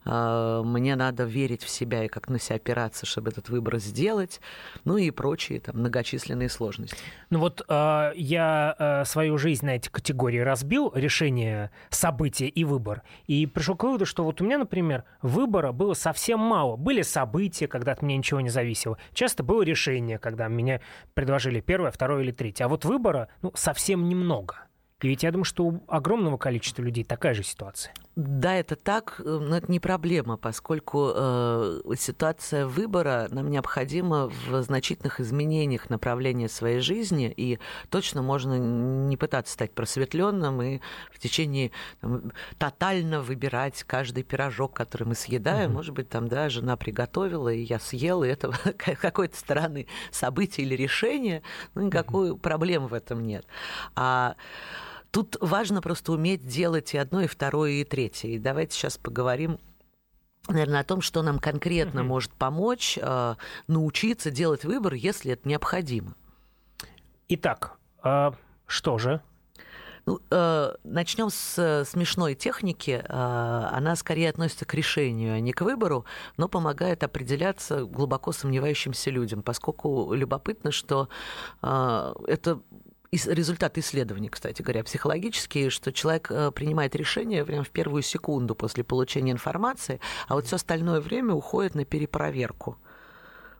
Э, 0.04 0.62
мне 0.64 0.96
надо 0.96 1.24
верить 1.24 1.62
в 1.62 1.68
себя 1.68 2.04
и 2.04 2.08
как 2.08 2.28
на 2.28 2.38
себя 2.38 2.56
опираться, 2.56 3.06
чтобы 3.06 3.30
этот 3.30 3.48
выбор 3.48 3.78
сделать, 3.78 4.40
ну 4.84 4.96
и 4.96 5.10
прочие 5.10 5.60
там 5.60 5.78
многочисленные 5.78 6.48
сложности. 6.48 6.96
Ну 7.30 7.38
вот 7.38 7.62
э, 7.68 8.12
я 8.16 8.76
э, 8.78 9.04
свою 9.04 9.38
жизнь 9.38 9.64
на 9.64 9.76
эти 9.76 9.88
категории 9.88 10.40
разбил, 10.40 10.92
решение, 10.94 11.70
события 11.90 12.48
и 12.48 12.64
выбор. 12.64 13.03
И 13.26 13.46
пришел 13.46 13.76
к 13.76 13.84
выводу, 13.84 14.06
что 14.06 14.24
вот 14.24 14.40
у 14.40 14.44
меня, 14.44 14.58
например, 14.58 15.04
выбора 15.22 15.72
было 15.72 15.94
совсем 15.94 16.40
мало. 16.40 16.76
Были 16.76 17.02
события, 17.02 17.66
когда 17.66 17.92
от 17.92 18.02
меня 18.02 18.16
ничего 18.16 18.40
не 18.40 18.50
зависело. 18.50 18.98
Часто 19.12 19.42
было 19.42 19.62
решение, 19.62 20.18
когда 20.18 20.48
меня 20.48 20.80
предложили 21.14 21.60
первое, 21.60 21.90
второе 21.90 22.22
или 22.22 22.32
третье. 22.32 22.64
А 22.64 22.68
вот 22.68 22.84
выбора 22.84 23.28
ну, 23.42 23.52
совсем 23.54 24.08
немного. 24.08 24.66
И 25.02 25.08
ведь 25.08 25.22
я 25.22 25.32
думаю, 25.32 25.44
что 25.44 25.64
у 25.64 25.84
огромного 25.88 26.36
количества 26.38 26.82
людей 26.82 27.04
такая 27.04 27.34
же 27.34 27.42
ситуация. 27.42 27.92
Да, 28.16 28.54
это 28.54 28.76
так, 28.76 29.20
э, 29.24 29.24
но 29.24 29.56
это 29.56 29.70
не 29.70 29.80
проблема, 29.80 30.36
поскольку 30.36 31.10
э, 31.12 31.80
ситуация 31.98 32.64
выбора 32.64 33.26
нам 33.30 33.50
необходима 33.50 34.28
в 34.28 34.62
значительных 34.62 35.18
изменениях 35.18 35.90
направления 35.90 36.48
своей 36.48 36.78
жизни, 36.78 37.32
и 37.36 37.58
точно 37.90 38.22
можно 38.22 38.56
не 38.56 39.16
пытаться 39.16 39.54
стать 39.54 39.72
просветленным 39.72 40.62
и 40.62 40.80
в 41.10 41.18
течение 41.18 41.72
там, 42.00 42.32
тотально 42.56 43.20
выбирать 43.20 43.82
каждый 43.82 44.22
пирожок, 44.22 44.74
который 44.74 45.08
мы 45.08 45.16
съедаем. 45.16 45.70
Mm-hmm. 45.70 45.74
Может 45.74 45.94
быть, 45.94 46.08
там, 46.08 46.28
да, 46.28 46.48
жена 46.48 46.76
приготовила, 46.76 47.48
и 47.48 47.62
я 47.62 47.80
съел, 47.80 48.22
и 48.22 48.28
это 48.28 48.52
какой-то 48.76 49.36
стороны 49.36 49.88
событие 50.12 50.64
или 50.64 50.76
решение, 50.76 51.42
ну, 51.74 51.82
никакой 51.82 52.30
mm-hmm. 52.30 52.38
проблемы 52.38 52.86
в 52.86 52.94
этом 52.94 53.26
нет. 53.26 53.44
А 53.96 54.36
Тут 55.14 55.36
важно 55.40 55.80
просто 55.80 56.10
уметь 56.10 56.44
делать 56.44 56.92
и 56.92 56.98
одно, 56.98 57.20
и 57.20 57.28
второе, 57.28 57.70
и 57.70 57.84
третье. 57.84 58.30
И 58.30 58.38
давайте 58.40 58.74
сейчас 58.74 58.98
поговорим 58.98 59.60
наверное, 60.48 60.80
о 60.80 60.84
том, 60.84 61.02
что 61.02 61.22
нам 61.22 61.38
конкретно 61.38 62.00
mm 62.00 62.02
может 62.02 62.32
помочь 62.32 62.98
э, 63.00 63.34
научиться 63.68 64.32
делать 64.32 64.64
выбор, 64.64 64.94
если 64.94 65.34
это 65.34 65.48
необходимо. 65.48 66.16
Итак, 67.28 67.78
э, 68.02 68.32
что 68.66 68.98
же? 68.98 69.22
Ну, 70.04 70.20
э, 70.30 70.74
начнем 70.82 71.30
с 71.30 71.84
смешной 71.86 72.34
техники. 72.34 73.02
Э, 73.08 73.68
она 73.72 73.94
скорее 73.94 74.28
относится 74.28 74.66
к 74.66 74.74
решению, 74.74 75.36
а 75.36 75.40
не 75.40 75.52
к 75.52 75.60
выбору, 75.60 76.06
но 76.36 76.48
помогает 76.48 77.04
определяться 77.04 77.84
глубоко 77.84 78.32
сомневающимся 78.32 79.10
людям, 79.10 79.42
поскольку 79.42 80.12
любопытно, 80.12 80.72
что 80.72 81.08
э, 81.62 82.14
это 82.26 82.60
результат 83.14 83.78
исследований, 83.78 84.28
кстати 84.28 84.62
говоря, 84.62 84.84
психологические, 84.84 85.70
что 85.70 85.92
человек 85.92 86.30
э, 86.30 86.50
принимает 86.50 86.94
решение 86.94 87.44
прямо 87.44 87.64
в 87.64 87.70
первую 87.70 88.02
секунду 88.02 88.54
после 88.54 88.84
получения 88.84 89.32
информации, 89.32 90.00
а 90.28 90.34
вот 90.34 90.46
все 90.46 90.56
остальное 90.56 91.00
время 91.00 91.34
уходит 91.34 91.74
на 91.74 91.84
перепроверку. 91.84 92.78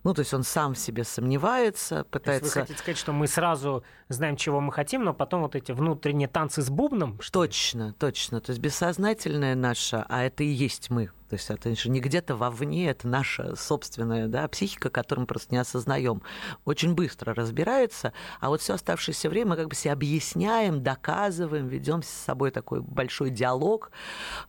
Ну, 0.05 0.13
то 0.13 0.21
есть 0.21 0.35
он 0.35 0.43
сам 0.43 0.75
в 0.75 0.79
себе 0.79 1.03
сомневается, 1.03 2.05
пытается... 2.05 2.45
вы 2.45 2.51
хотите 2.51 2.79
сказать, 2.79 2.99
что 2.99 3.13
мы 3.13 3.27
сразу 3.27 3.83
знаем, 4.15 4.37
чего 4.37 4.61
мы 4.61 4.73
хотим, 4.73 5.05
но 5.05 5.13
потом 5.13 5.43
вот 5.43 5.55
эти 5.55 5.73
внутренние 5.73 6.29
танцы 6.29 6.63
с 6.63 6.71
бубном? 6.71 7.19
Точно, 7.33 7.95
точно. 7.99 8.41
То 8.41 8.51
есть 8.51 8.61
бессознательное 8.61 9.55
наше, 9.55 10.05
а 10.09 10.23
это 10.23 10.45
и 10.45 10.49
есть 10.49 10.91
мы. 10.91 11.11
То 11.35 11.37
есть 11.37 11.51
это 11.51 11.75
же 11.75 11.91
не 11.91 12.01
где-то 12.01 12.37
вовне, 12.37 12.89
это 12.89 13.09
наша 13.09 13.57
собственная 13.57 14.29
да, 14.29 14.47
психика, 14.47 14.89
которую 14.89 15.23
мы 15.23 15.27
просто 15.27 15.53
не 15.53 15.59
осознаем. 15.59 16.23
Очень 16.65 16.95
быстро 16.95 17.35
разбирается, 17.35 18.13
а 18.41 18.51
вот 18.51 18.61
все 18.61 18.75
оставшееся 18.75 19.29
время 19.29 19.51
мы 19.51 19.57
как 19.57 19.69
бы 19.69 19.75
себе 19.75 19.93
объясняем, 19.93 20.83
доказываем, 20.83 21.67
ведем 21.67 22.05
с 22.05 22.09
собой 22.09 22.53
такой 22.53 22.83
большой 22.83 23.31
диалог, 23.31 23.91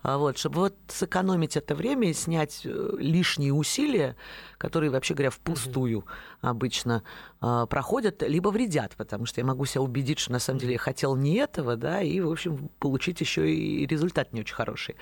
а 0.03 0.19
вот, 0.19 0.37
чтобы 0.37 0.59
вот 0.59 0.75
сэкономить 0.87 1.57
это 1.57 1.73
время 1.73 2.09
и 2.09 2.13
снять 2.13 2.61
э, 2.65 2.89
лишние 2.99 3.53
усилия, 3.53 4.15
которые, 4.57 4.91
вообще 4.91 5.15
говоря, 5.15 5.31
впустую 5.31 6.01
mm-hmm. 6.01 6.34
Обычно 6.49 7.03
э, 7.41 7.65
проходят, 7.69 8.21
либо 8.21 8.49
вредят, 8.49 8.95
потому 8.97 9.25
что 9.25 9.41
я 9.41 9.45
могу 9.45 9.65
себя 9.65 9.81
убедить, 9.81 10.19
что 10.19 10.31
на 10.31 10.39
самом 10.39 10.59
деле 10.59 10.73
я 10.73 10.79
хотел 10.79 11.15
не 11.15 11.35
этого, 11.35 11.75
да, 11.75 12.01
и, 12.01 12.19
в 12.19 12.31
общем, 12.31 12.69
получить 12.79 13.21
еще 13.21 13.51
и 13.51 13.85
результат 13.85 14.33
не 14.33 14.41
очень 14.41 14.55
хороший. 14.55 14.95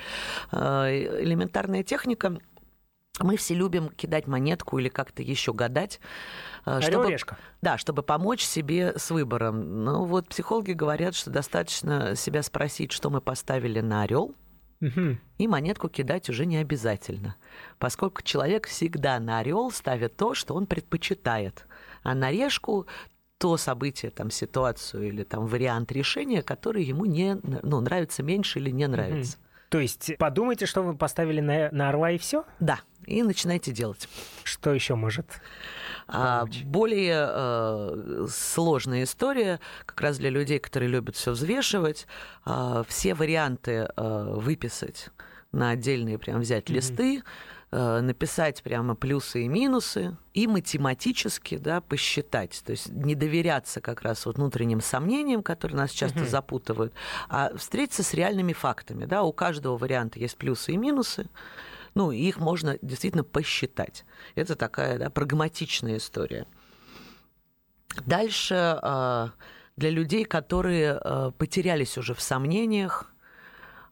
Э, 0.52 0.88
элементарная 1.22 1.84
техника 1.84 2.38
мы 3.20 3.38
все 3.38 3.54
любим 3.54 3.90
кидать 3.90 4.26
монетку 4.26 4.80
или 4.80 4.90
как-то 4.90 5.22
еще 5.22 5.54
гадать, 5.54 6.00
э, 6.66 6.82
чтобы, 6.82 7.16
да, 7.62 7.78
чтобы 7.78 8.02
помочь 8.02 8.44
себе 8.44 8.94
с 8.98 9.12
выбором. 9.12 9.84
Ну 9.84 10.06
вот 10.06 10.28
психологи 10.30 10.72
говорят, 10.72 11.14
что 11.14 11.30
достаточно 11.30 12.16
себя 12.16 12.42
спросить, 12.42 12.92
что 12.92 13.10
мы 13.10 13.22
поставили 13.22 13.82
на 13.82 14.04
орел, 14.04 14.34
Угу. 14.84 15.18
И 15.38 15.48
монетку 15.48 15.88
кидать 15.88 16.30
уже 16.30 16.46
не 16.46 16.58
обязательно, 16.58 17.36
поскольку 17.80 18.22
человек 18.22 18.68
всегда 18.68 19.18
на 19.20 19.40
орел 19.40 19.72
ставит 19.72 20.18
то, 20.18 20.34
что 20.34 20.56
он 20.56 20.66
предпочитает, 20.66 21.66
а 22.04 22.14
на 22.14 22.32
решку 22.32 22.86
то 23.38 23.56
событие, 23.58 24.12
там, 24.12 24.30
ситуацию 24.30 25.08
или 25.08 25.24
там 25.24 25.48
вариант 25.48 25.92
решения, 25.92 26.42
который 26.42 26.84
ему 26.84 27.06
не 27.06 27.38
ну, 27.64 27.80
нравится 27.80 28.24
меньше 28.24 28.60
или 28.60 28.72
не 28.72 28.88
нравится. 28.88 29.38
Угу. 29.38 29.44
То 29.70 29.80
есть 29.80 30.18
подумайте, 30.18 30.66
что 30.66 30.82
вы 30.82 30.96
поставили 30.96 31.40
на, 31.40 31.70
на 31.72 31.90
орла 31.90 32.12
и 32.12 32.18
все? 32.18 32.46
Да, 32.60 32.80
и 33.06 33.24
начинайте 33.24 33.72
делать. 33.72 34.10
Что 34.44 34.74
еще 34.74 34.96
может? 34.96 35.26
А, 36.08 36.46
более 36.66 37.28
э, 37.30 38.28
сложная 38.30 39.04
история, 39.04 39.60
как 39.86 40.02
раз 40.02 40.18
для 40.18 40.30
людей, 40.30 40.60
которые 40.60 40.90
любят 40.90 41.16
все 41.16 41.32
взвешивать, 41.32 42.08
э, 42.46 42.84
все 42.88 43.14
варианты 43.14 43.90
э, 43.96 44.34
выписать 44.36 45.10
на 45.52 45.70
отдельные, 45.70 46.18
прям 46.18 46.42
взять 46.42 46.66
mm-hmm. 46.66 46.74
листы, 46.74 47.24
э, 47.72 48.02
написать 48.02 48.62
прямо 48.64 48.96
плюсы 48.96 49.44
и 49.44 49.48
минусы 49.48 50.18
и 50.34 50.48
математически 50.48 51.58
да, 51.58 51.80
посчитать. 51.80 52.62
То 52.66 52.72
есть 52.72 52.90
не 52.90 53.16
доверяться 53.16 53.80
как 53.82 54.02
раз 54.02 54.26
вот 54.26 54.38
внутренним 54.38 54.82
сомнениям, 54.82 55.44
которые 55.44 55.78
нас 55.78 55.92
часто 55.92 56.22
угу. 56.22 56.28
запутывают, 56.28 56.94
а 57.30 57.56
встретиться 57.56 58.04
с 58.04 58.14
реальными 58.14 58.54
фактами. 58.54 59.06
Да. 59.06 59.24
У 59.24 59.32
каждого 59.32 59.78
варианта 59.78 60.20
есть 60.20 60.38
плюсы 60.38 60.74
и 60.74 60.78
минусы. 60.78 61.28
Ну, 61.96 62.12
их 62.12 62.38
можно 62.38 62.78
действительно 62.82 63.24
посчитать. 63.24 64.06
Это 64.36 64.56
такая 64.56 64.98
да, 64.98 65.10
прагматичная 65.10 65.98
история. 65.98 66.48
Дальше 68.06 68.56
а, 68.56 69.32
для 69.78 69.90
людей, 69.90 70.26
которые 70.26 70.94
а, 70.94 71.32
потерялись 71.32 71.98
уже 71.98 72.14
в 72.14 72.22
сомнениях, 72.22 73.14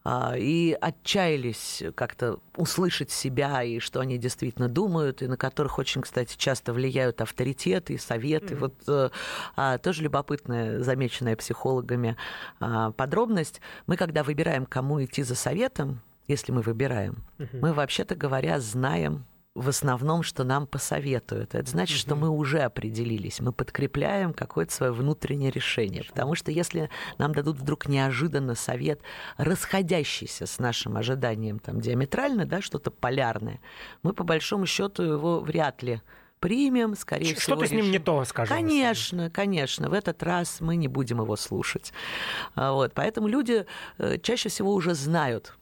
а, 0.04 0.34
и 0.36 0.76
отчаялись 0.82 1.84
как-то 1.94 2.40
услышать 2.56 3.12
себя 3.12 3.62
и 3.62 3.78
что 3.78 4.00
они 4.00 4.18
действительно 4.18 4.68
думают, 4.68 5.22
и 5.22 5.28
на 5.28 5.38
которых 5.38 5.78
очень, 5.78 6.02
кстати, 6.02 6.36
часто 6.38 6.74
влияют 6.74 7.22
авторитеты 7.22 7.94
и 7.94 7.98
советы. 7.98 8.56
Mm-hmm. 8.56 8.58
Вот 8.58 8.74
э, 8.88 9.10
а, 9.56 9.78
тоже 9.78 10.02
любопытная, 10.02 10.80
замеченная 10.80 11.36
психологами 11.36 12.18
а, 12.60 12.92
подробность. 12.92 13.62
Мы, 13.86 13.96
когда 13.96 14.24
выбираем, 14.24 14.66
кому 14.66 15.04
идти 15.04 15.22
за 15.22 15.36
советом, 15.36 16.02
если 16.28 16.52
мы 16.52 16.62
выбираем, 16.62 17.24
угу. 17.40 17.58
мы, 17.62 17.74
вообще-то 17.74 18.16
говоря, 18.16 18.60
знаем 18.60 19.26
в 19.54 19.68
основном, 19.68 20.24
что 20.24 20.44
нам 20.46 20.66
посоветуют. 20.66 21.56
Это 21.56 21.70
значит, 21.70 21.98
угу. 21.98 22.02
что 22.02 22.16
мы 22.16 22.30
уже 22.30 22.60
определились, 22.60 23.42
мы 23.42 23.52
подкрепляем 23.52 24.34
какое-то 24.34 24.74
свое 24.74 24.94
внутреннее 24.94 25.52
решение. 25.52 26.04
Потому 26.06 26.36
что 26.36 26.52
если 26.52 26.90
нам 27.18 27.34
дадут 27.34 27.58
вдруг 27.58 27.88
неожиданно 27.88 28.56
совет, 28.56 29.02
расходящийся 29.38 30.46
с 30.46 30.58
нашим 30.60 30.96
ожиданием 30.96 31.60
там, 31.60 31.82
диаметрально, 31.82 32.46
да, 32.46 32.62
что-то 32.62 32.92
полярное, 32.92 33.60
мы 34.04 34.14
по 34.14 34.24
большому 34.24 34.66
счету 34.66 35.04
его 35.04 35.40
вряд 35.42 35.84
ли 35.84 36.02
примем, 36.40 36.96
скорее 36.96 37.26
Что-то 37.26 37.42
всего. 37.42 37.56
Что-то 37.58 37.70
с 37.70 37.72
ним 37.72 37.92
не 37.92 38.00
то, 38.00 38.24
скажем. 38.26 38.56
Конечно, 38.56 39.30
конечно. 39.30 39.90
В 39.90 39.94
этот 39.94 40.24
раз 40.24 40.62
мы 40.62 40.76
не 40.76 40.88
будем 40.88 41.22
его 41.22 41.36
слушать. 41.36 41.94
А 42.56 42.72
вот. 42.72 42.94
Поэтому 42.94 43.28
люди 43.28 43.66
э, 43.98 44.18
чаще 44.18 44.50
всего 44.50 44.74
уже 44.74 44.96
знают, 44.96 45.56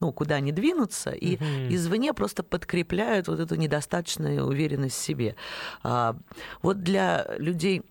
ну, 0.00 0.12
куда 0.12 0.36
они 0.36 0.52
двинутся, 0.52 1.10
и 1.10 1.36
угу. 1.36 1.44
извне 1.70 2.14
просто 2.14 2.42
подкрепляют 2.42 3.28
вот 3.28 3.40
эту 3.40 3.56
недостаточную 3.56 4.44
уверенность 4.44 4.96
в 4.96 5.02
себе. 5.02 5.34
А, 5.82 6.16
вот 6.62 6.82
для 6.82 7.26
людей 7.38 7.82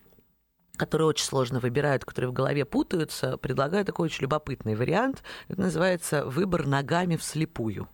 которые 0.78 1.08
очень 1.08 1.26
сложно 1.26 1.60
выбирают, 1.60 2.06
которые 2.06 2.30
в 2.30 2.34
голове 2.34 2.63
путаются, 2.63 3.38
предлагаю 3.38 3.84
такой 3.84 4.06
очень 4.06 4.22
любопытный 4.22 4.76
вариант. 4.76 5.24
Это 5.48 5.62
называется 5.62 6.26
выбор 6.26 6.68
ногами 6.68 7.16
вслепую. 7.16 7.90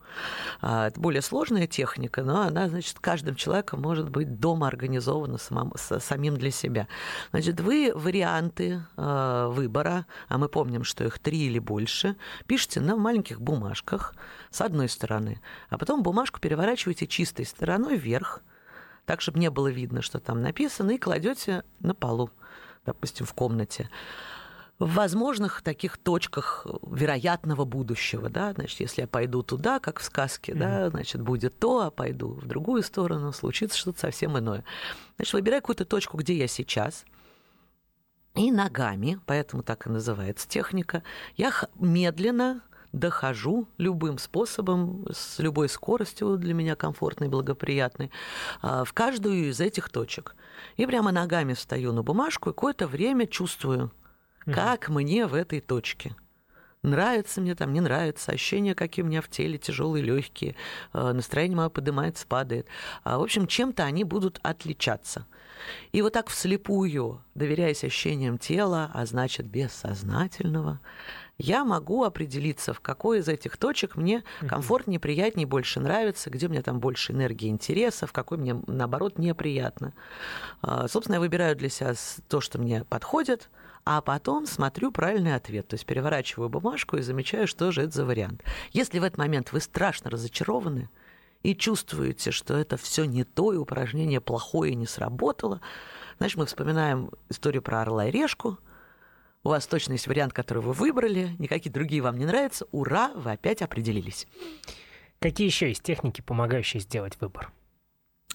А, 0.61 0.87
это 0.87 0.99
более 0.99 1.21
сложная 1.21 1.65
техника, 1.65 2.23
но 2.23 2.41
она, 2.41 2.67
значит, 2.67 2.99
каждым 2.99 3.35
человеком 3.35 3.81
может 3.81 4.09
быть 4.09 4.39
дома 4.39 4.67
организована 4.67 5.37
самому, 5.37 5.75
самим 5.77 6.37
для 6.37 6.51
себя. 6.51 6.87
Значит, 7.31 7.59
вы 7.61 7.91
варианты 7.95 8.83
а, 8.97 9.47
выбора, 9.47 10.05
а 10.27 10.37
мы 10.37 10.49
помним, 10.49 10.83
что 10.83 11.05
их 11.05 11.19
три 11.19 11.47
или 11.47 11.59
больше, 11.59 12.17
пишите 12.45 12.81
на 12.81 12.95
маленьких 12.97 13.41
бумажках 13.41 14.13
с 14.51 14.61
одной 14.61 14.89
стороны, 14.89 15.41
а 15.69 15.77
потом 15.77 16.03
бумажку 16.03 16.39
переворачиваете 16.39 17.07
чистой 17.07 17.45
стороной 17.45 17.97
вверх, 17.97 18.41
так, 19.05 19.21
чтобы 19.21 19.39
не 19.39 19.49
было 19.49 19.67
видно, 19.67 20.01
что 20.01 20.19
там 20.19 20.41
написано, 20.41 20.91
и 20.91 20.97
кладете 20.97 21.63
на 21.79 21.95
полу 21.95 22.29
допустим, 22.85 23.25
в 23.25 23.33
комнате, 23.33 23.89
в 24.79 24.95
возможных 24.95 25.61
таких 25.61 25.97
точках 25.97 26.65
вероятного 26.85 27.63
будущего, 27.63 28.29
да, 28.29 28.53
значит, 28.53 28.79
если 28.79 29.01
я 29.01 29.07
пойду 29.07 29.43
туда, 29.43 29.79
как 29.79 29.99
в 29.99 30.03
сказке, 30.03 30.51
mm-hmm. 30.51 30.59
да, 30.59 30.89
значит, 30.89 31.21
будет 31.21 31.57
то, 31.59 31.81
а 31.81 31.91
пойду 31.91 32.29
в 32.29 32.47
другую 32.47 32.83
сторону, 32.83 33.31
случится 33.31 33.77
что-то 33.77 33.99
совсем 33.99 34.37
иное. 34.37 34.63
Значит, 35.15 35.33
выбирай 35.33 35.61
какую-то 35.61 35.85
точку, 35.85 36.17
где 36.17 36.35
я 36.35 36.47
сейчас, 36.47 37.05
и 38.35 38.51
ногами, 38.51 39.19
поэтому 39.25 39.61
так 39.61 39.85
и 39.85 39.89
называется 39.89 40.47
техника, 40.49 41.03
я 41.37 41.53
медленно 41.75 42.61
дохожу 42.93 43.67
любым 43.77 44.17
способом, 44.17 45.05
с 45.11 45.39
любой 45.39 45.67
скоростью 45.67 46.37
для 46.37 46.53
меня 46.53 46.75
комфортной, 46.75 47.27
благоприятной, 47.27 48.11
а, 48.61 48.85
в 48.85 48.93
каждую 48.93 49.49
из 49.49 49.59
этих 49.59 49.89
точек. 49.89 50.35
И 50.77 50.85
прямо 50.85 51.11
ногами 51.11 51.53
встаю 51.53 51.91
на 51.91 52.03
бумажку 52.03 52.49
и 52.51 52.53
какое-то 52.53 52.87
время 52.87 53.27
чувствую, 53.27 53.91
Как 54.45 54.89
мне 54.89 55.25
в 55.25 55.35
этой 55.35 55.61
точке? 55.61 56.15
Нравится 56.83 57.39
мне 57.39 57.55
там, 57.55 57.71
не 57.71 57.79
нравится, 57.79 58.33
ощущения, 58.33 58.75
какие 58.75 59.05
у 59.05 59.07
меня 59.07 59.21
в 59.21 59.29
теле, 59.29 59.57
тяжелые, 59.57 60.03
легкие, 60.03 60.57
э, 60.91 61.13
настроение 61.13 61.55
мое 61.55 61.69
поднимается, 61.69 62.27
падает. 62.27 62.67
А, 63.05 63.17
в 63.17 63.21
общем, 63.21 63.47
чем-то 63.47 63.85
они 63.85 64.03
будут 64.03 64.41
отличаться. 64.43 65.25
И 65.93 66.01
вот 66.01 66.11
так 66.11 66.27
вслепую, 66.27 67.23
доверяясь 67.35 67.85
ощущениям 67.85 68.37
тела, 68.37 68.91
а 68.93 69.05
значит 69.05 69.45
бессознательного, 69.45 70.81
я 71.37 71.65
могу 71.65 72.03
определиться, 72.03 72.73
в 72.73 72.79
какой 72.79 73.19
из 73.19 73.27
этих 73.27 73.57
точек 73.57 73.95
мне 73.95 74.23
комфортнее, 74.47 74.99
приятнее, 74.99 75.47
больше 75.47 75.79
нравится, 75.79 76.29
где 76.29 76.47
меня 76.47 76.61
там 76.61 76.79
больше 76.79 77.11
энергии, 77.11 77.49
интереса, 77.49 78.05
в 78.05 78.13
какой 78.13 78.37
мне, 78.37 78.61
наоборот, 78.67 79.17
неприятно. 79.17 79.93
А, 80.61 80.87
собственно, 80.87 81.15
я 81.15 81.19
выбираю 81.19 81.55
для 81.55 81.69
себя 81.69 81.93
то, 82.27 82.39
что 82.39 82.59
мне 82.59 82.83
подходит, 82.85 83.49
а 83.85 84.01
потом 84.01 84.45
смотрю 84.45 84.91
правильный 84.91 85.35
ответ. 85.35 85.67
То 85.67 85.73
есть 85.73 85.85
переворачиваю 85.85 86.49
бумажку 86.49 86.97
и 86.97 87.01
замечаю, 87.01 87.47
что 87.47 87.71
же 87.71 87.81
это 87.81 87.91
за 87.91 88.05
вариант. 88.05 88.43
Если 88.71 88.99
в 88.99 89.03
этот 89.03 89.17
момент 89.17 89.51
вы 89.51 89.59
страшно 89.59 90.09
разочарованы 90.09 90.89
и 91.41 91.55
чувствуете, 91.55 92.31
что 92.31 92.55
это 92.55 92.77
все 92.77 93.05
не 93.05 93.23
то, 93.23 93.51
и 93.51 93.57
упражнение 93.57 94.21
плохое 94.21 94.75
не 94.75 94.85
сработало, 94.85 95.61
значит, 96.19 96.37
мы 96.37 96.45
вспоминаем 96.45 97.11
историю 97.29 97.61
про 97.61 97.81
орла 97.81 98.07
и 98.07 98.11
решку. 98.11 98.59
У 99.43 99.49
вас 99.49 99.67
точно 99.67 99.93
есть 99.93 100.07
вариант, 100.07 100.33
который 100.33 100.63
вы 100.63 100.71
выбрали, 100.71 101.35
никакие 101.37 101.71
другие 101.71 102.01
вам 102.01 102.17
не 102.17 102.25
нравятся. 102.25 102.65
Ура, 102.71 103.11
вы 103.13 103.31
опять 103.31 103.61
определились. 103.61 104.25
Какие 105.19 105.47
еще 105.47 105.67
есть 105.67 105.83
техники, 105.83 106.21
помогающие 106.21 106.81
сделать 106.81 107.19
выбор? 107.19 107.51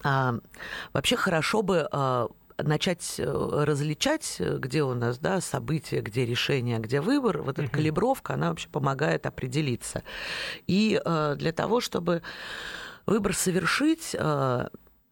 А, 0.05 0.35
вообще 0.93 1.17
хорошо 1.17 1.63
бы 1.63 1.89
а, 1.91 2.29
начать 2.59 3.15
э, 3.19 3.25
различать, 3.25 4.37
э, 4.39 4.59
где 4.59 4.83
у 4.83 4.95
нас 4.95 5.19
да, 5.19 5.41
события, 5.41 6.01
где 6.01 6.27
решение, 6.27 6.79
где 6.79 7.01
выбор, 7.01 7.43
вот 7.43 7.59
эта 7.59 7.71
калибровка, 7.71 8.35
она 8.35 8.51
вообще 8.51 8.69
помогает 8.69 9.27
определиться. 9.27 10.03
И 10.67 11.01
э, 11.03 11.37
для 11.39 11.53
того, 11.53 11.81
чтобы 11.81 12.23
выбор 13.07 13.35
совершить, 13.35 14.15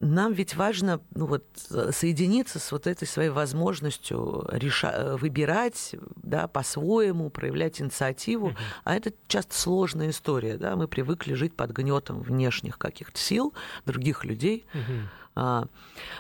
нам 0.01 0.33
ведь 0.33 0.55
важно 0.57 1.01
ну, 1.15 1.27
вот, 1.27 1.45
соединиться 1.91 2.59
с 2.59 2.71
вот 2.71 2.87
этой 2.87 3.09
своей 3.09 3.31
возможностью 3.31 4.47
реша- 4.53 5.17
выбирать 5.17 5.95
да, 6.17 6.49
по-своему, 6.49 7.31
проявлять 7.31 7.81
инициативу. 7.81 8.51
Uh-huh. 8.51 8.57
А 8.85 8.95
это 8.95 9.13
часто 9.27 9.55
сложная 9.55 10.11
история. 10.11 10.59
Да? 10.59 10.77
Мы 10.77 10.87
привыкли 10.87 11.35
жить 11.35 11.55
под 11.55 11.71
гнетом 11.71 12.21
внешних 12.21 12.79
каких-то 12.79 13.19
сил, 13.19 13.55
других 13.87 14.25
людей. 14.25 14.67
Uh-huh. 14.75 15.03
А, 15.39 15.67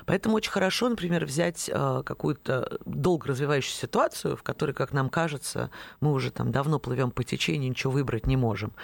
поэтому 0.04 0.36
очень 0.36 0.50
хорошо, 0.50 0.90
например, 0.90 1.24
взять 1.24 1.70
а, 1.72 2.02
какую-то 2.02 2.78
долго 2.84 3.28
развивающуюся 3.28 3.80
ситуацию, 3.80 4.36
в 4.36 4.42
которой, 4.42 4.72
как 4.72 4.92
нам 4.92 5.08
кажется, 5.08 5.70
мы 6.00 6.12
уже 6.12 6.30
там 6.30 6.52
давно 6.52 6.78
плывем 6.78 7.10
по 7.10 7.24
течению, 7.24 7.70
ничего 7.70 7.92
выбрать 7.94 8.26
не 8.26 8.36
можем, 8.36 8.74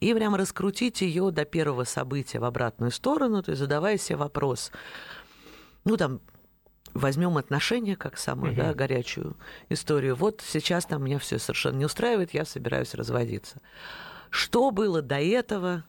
и 0.00 0.12
прямо 0.14 0.38
раскрутить 0.38 1.02
ее 1.02 1.30
до 1.30 1.44
первого 1.44 1.84
события 1.84 2.40
в 2.40 2.44
обратную 2.44 2.90
сторону, 2.90 3.42
то 3.42 3.50
есть 3.50 3.60
задавая 3.60 3.98
себе 3.98 4.16
вопрос, 4.16 4.72
ну 5.84 5.98
там 5.98 6.20
возьмем 6.94 7.36
отношения 7.36 7.94
как 7.94 8.16
самую 8.16 8.52
угу. 8.52 8.62
да, 8.62 8.72
горячую 8.72 9.36
историю. 9.68 10.14
Вот 10.14 10.42
сейчас 10.46 10.86
там 10.86 11.04
меня 11.04 11.18
все 11.18 11.38
совершенно 11.38 11.76
не 11.76 11.84
устраивает, 11.84 12.32
я 12.32 12.46
собираюсь 12.46 12.94
разводиться. 12.94 13.60
Что 14.30 14.70
было 14.70 15.02
до 15.02 15.20
этого? 15.20 15.84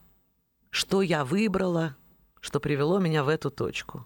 Что 0.70 1.02
я 1.02 1.24
выбрала? 1.24 1.96
Что 2.46 2.60
привело 2.60 3.00
меня 3.00 3.24
в 3.24 3.30
эту 3.30 3.50
точку. 3.50 4.06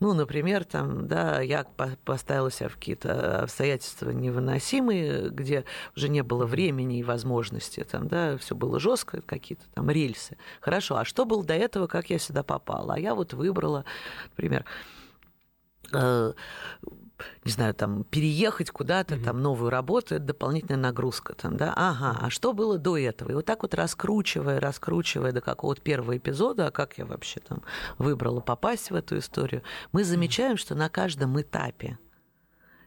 Ну, 0.00 0.12
например, 0.12 0.64
там, 0.64 1.06
да, 1.06 1.40
я 1.40 1.64
поставила 2.04 2.50
себя 2.50 2.68
в 2.68 2.74
какие-то 2.74 3.42
обстоятельства 3.42 4.10
невыносимые, 4.10 5.28
где 5.28 5.64
уже 5.94 6.08
не 6.08 6.22
было 6.22 6.46
времени 6.46 6.98
и 6.98 7.04
возможности, 7.04 7.84
там, 7.84 8.08
да, 8.08 8.36
все 8.38 8.56
было 8.56 8.80
жестко, 8.80 9.20
какие-то 9.20 9.62
там 9.72 9.88
рельсы. 9.88 10.36
Хорошо, 10.60 10.96
а 10.96 11.04
что 11.04 11.24
было 11.24 11.44
до 11.44 11.54
этого, 11.54 11.86
как 11.86 12.10
я 12.10 12.18
сюда 12.18 12.42
попала? 12.42 12.94
А 12.94 12.98
я 12.98 13.14
вот 13.14 13.34
выбрала, 13.34 13.84
например, 14.30 14.64
э, 15.92 16.32
не 17.44 17.52
знаю, 17.52 17.74
там, 17.74 18.04
переехать 18.04 18.70
куда-то, 18.70 19.14
mm-hmm. 19.14 19.24
там, 19.24 19.42
новую 19.42 19.70
работу, 19.70 20.14
это 20.14 20.24
дополнительная 20.24 20.80
нагрузка, 20.80 21.34
там, 21.34 21.56
да, 21.56 21.72
ага, 21.76 22.18
а 22.20 22.30
что 22.30 22.52
было 22.52 22.78
до 22.78 22.96
этого? 22.96 23.30
И 23.30 23.34
вот 23.34 23.46
так 23.46 23.62
вот 23.62 23.74
раскручивая, 23.74 24.60
раскручивая 24.60 25.32
до 25.32 25.40
какого-то 25.40 25.80
первого 25.80 26.16
эпизода, 26.16 26.68
а 26.68 26.70
как 26.70 26.98
я 26.98 27.06
вообще 27.06 27.40
там 27.40 27.62
выбрала 27.98 28.40
попасть 28.40 28.90
в 28.90 28.94
эту 28.94 29.18
историю, 29.18 29.62
мы 29.92 30.04
замечаем, 30.04 30.56
что 30.56 30.74
на 30.74 30.88
каждом 30.88 31.40
этапе 31.40 31.98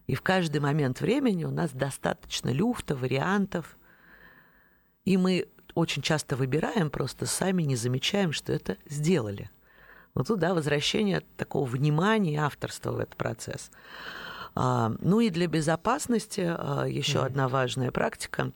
и 0.08 0.15
в 0.15 0.22
каждый 0.22 0.60
момент 0.60 1.02
времени 1.02 1.46
у 1.46 1.52
нас 1.52 1.72
достаточно 1.72 2.50
люфта, 2.50 2.96
вариантов, 2.96 3.78
и 5.06 5.17
мы 5.17 5.48
очень 5.76 6.02
часто 6.02 6.36
выбираем, 6.36 6.89
просто 6.89 7.26
сами 7.26 7.63
не 7.63 7.76
замечаем, 7.76 8.32
что 8.32 8.54
это 8.54 8.78
сделали. 8.86 9.50
Вот 10.15 10.28
тут, 10.28 10.39
да, 10.39 10.54
возвращение 10.54 11.21
такого 11.38 11.65
внимания 11.65 12.34
и 12.34 12.38
авторства 12.38 12.91
в 12.91 12.99
этот 12.99 13.15
процесс. 13.15 13.71
А, 14.56 14.93
ну 14.99 15.19
и 15.19 15.30
для 15.30 15.47
безопасности 15.47 16.41
а, 16.45 16.86
еще 16.86 17.19
mm-hmm. 17.19 17.26
одна 17.26 17.47
важная 17.47 17.91
практика. 17.91 18.52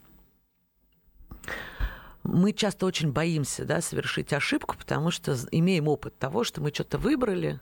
Мы 2.23 2.51
часто 2.51 2.85
очень 2.85 3.11
боимся 3.11 3.65
да, 3.65 3.81
совершить 3.81 4.33
ошибку, 4.33 4.75
потому 4.77 5.11
что 5.11 5.35
имеем 5.51 5.87
опыт 5.87 6.17
того, 6.17 6.43
что 6.43 6.61
мы 6.61 6.71
что-то 6.71 6.97
выбрали, 6.97 7.59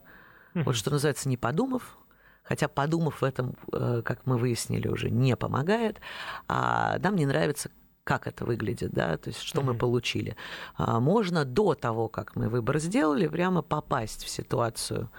mm-hmm. 0.53 0.63
вот 0.63 0.75
что 0.75 0.91
называется, 0.91 1.29
не 1.29 1.37
подумав, 1.37 1.97
хотя 2.43 2.67
подумав 2.67 3.21
в 3.21 3.23
этом, 3.23 3.55
э, 3.71 4.01
как 4.03 4.25
мы 4.25 4.37
выяснили 4.37 4.87
уже, 4.87 5.09
не 5.09 5.37
помогает, 5.37 6.01
а 6.47 6.97
нам 6.99 7.15
не 7.15 7.25
нравится 7.25 7.69
как 8.05 8.27
это 8.27 8.45
выглядит, 8.45 8.91
да, 8.91 9.17
то 9.17 9.29
есть 9.29 9.41
что 9.41 9.59
mm-hmm. 9.59 9.63
мы 9.63 9.73
получили. 9.73 10.37
А, 10.75 10.99
можно 10.99 11.43
до 11.43 11.73
того, 11.73 12.07
как 12.07 12.35
мы 12.35 12.49
выбор 12.49 12.77
сделали, 12.77 13.27
прямо 13.27 13.63
попасть 13.63 14.23
в 14.23 14.29
ситуацию, 14.29 15.09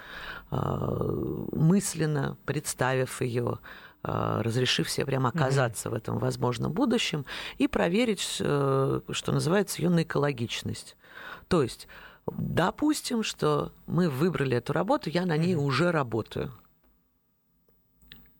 а, 0.50 1.02
мысленно 1.52 2.38
представив 2.46 3.20
ее, 3.20 3.58
а, 4.04 4.40
разрешив 4.42 4.88
себе 4.88 5.04
прямо 5.04 5.30
оказаться 5.30 5.88
mm-hmm. 5.88 5.92
в 5.92 5.94
этом 5.94 6.18
возможном 6.18 6.72
будущем 6.72 7.26
и 7.58 7.66
проверить, 7.66 8.36
э, 8.38 9.00
что 9.10 9.32
называется, 9.32 9.82
ее 9.82 9.90
на 9.90 10.04
экологичность. 10.04 10.96
То 11.48 11.64
есть, 11.64 11.88
допустим, 12.30 13.24
что 13.24 13.72
мы 13.88 14.08
выбрали 14.08 14.58
эту 14.58 14.72
работу, 14.72 15.10
я 15.10 15.26
на 15.26 15.36
ней 15.36 15.54
mm-hmm. 15.54 15.64
уже 15.64 15.90
работаю. 15.90 16.52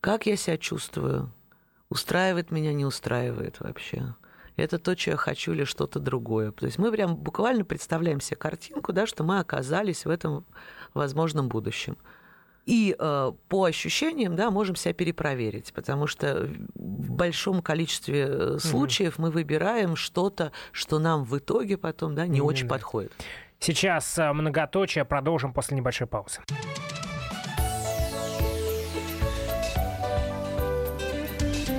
Как 0.01 0.27
я 0.27 0.37
себя 0.37 0.57
чувствую? 0.57 1.33
Устраивает 1.89 2.53
меня, 2.53 2.73
не 2.73 2.85
устраивает 2.85 3.59
вообще? 3.59 4.15
Это 4.57 4.79
то, 4.79 4.97
что 4.97 5.11
я 5.13 5.17
хочу, 5.17 5.53
или 5.53 5.65
что-то 5.65 6.01
другое. 6.01 6.53
То 6.53 6.67
есть 6.67 6.79
мы 6.79 6.91
прям 6.91 7.17
буквально 7.17 7.65
представляем 7.65 8.21
себе 8.21 8.37
картинку, 8.37 8.93
да, 8.93 9.07
что 9.07 9.23
мы 9.25 9.39
оказались 9.39 10.05
в 10.05 10.11
этом 10.11 10.45
возможном 10.95 11.49
будущем. 11.49 11.97
И 12.65 12.97
э, 12.99 13.33
по 13.49 13.65
ощущениям, 13.65 14.35
да, 14.35 14.51
можем 14.51 14.75
себя 14.75 14.93
перепроверить, 14.93 15.73
потому 15.73 16.09
что 16.09 16.49
в 16.75 17.11
большом 17.13 17.63
количестве 17.63 18.27
э, 18.29 18.59
случаев 18.59 19.15
угу. 19.15 19.23
мы 19.23 19.31
выбираем 19.31 19.95
что-то, 19.95 20.51
что 20.73 20.99
нам 20.99 21.25
в 21.25 21.39
итоге 21.39 21.77
потом, 21.77 22.17
да, 22.17 22.27
не 22.27 22.39
Именно. 22.39 22.45
очень 22.45 22.69
подходит. 22.69 23.13
Сейчас 23.61 24.19
э, 24.19 24.33
многоточие 24.33 25.05
продолжим 25.05 25.53
после 25.53 25.77
небольшой 25.77 26.09
паузы. 26.09 26.41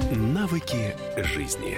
Навыки 0.09 0.95
жизни. 1.17 1.77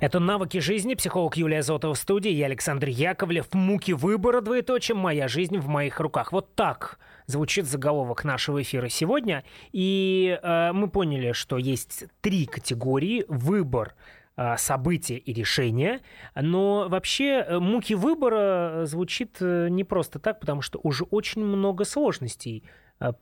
Это 0.00 0.18
«Навыки 0.18 0.56
жизни», 0.58 0.94
психолог 0.94 1.36
Юлия 1.36 1.62
Зотова 1.62 1.92
в 1.92 1.98
студии, 1.98 2.30
я 2.30 2.46
Александр 2.46 2.88
Яковлев. 2.88 3.52
«Муки 3.52 3.92
выбора, 3.92 4.40
двоеточие, 4.40 4.96
моя 4.96 5.28
жизнь 5.28 5.58
в 5.58 5.68
моих 5.68 6.00
руках». 6.00 6.32
Вот 6.32 6.54
так 6.54 6.98
звучит 7.26 7.66
заголовок 7.66 8.24
нашего 8.24 8.62
эфира 8.62 8.88
сегодня. 8.88 9.44
И 9.72 10.40
э, 10.42 10.72
мы 10.72 10.88
поняли, 10.88 11.32
что 11.32 11.58
есть 11.58 12.04
три 12.22 12.46
категории. 12.46 13.26
Выбор, 13.28 13.94
а, 14.36 14.56
события 14.56 15.18
и 15.18 15.34
решения. 15.34 16.00
Но 16.34 16.88
вообще 16.88 17.44
э, 17.46 17.58
муки 17.58 17.92
выбора 17.92 18.86
звучит 18.86 19.36
э, 19.40 19.68
не 19.68 19.84
просто 19.84 20.18
так, 20.18 20.40
потому 20.40 20.62
что 20.62 20.80
уже 20.82 21.04
очень 21.04 21.44
много 21.44 21.84
сложностей 21.84 22.64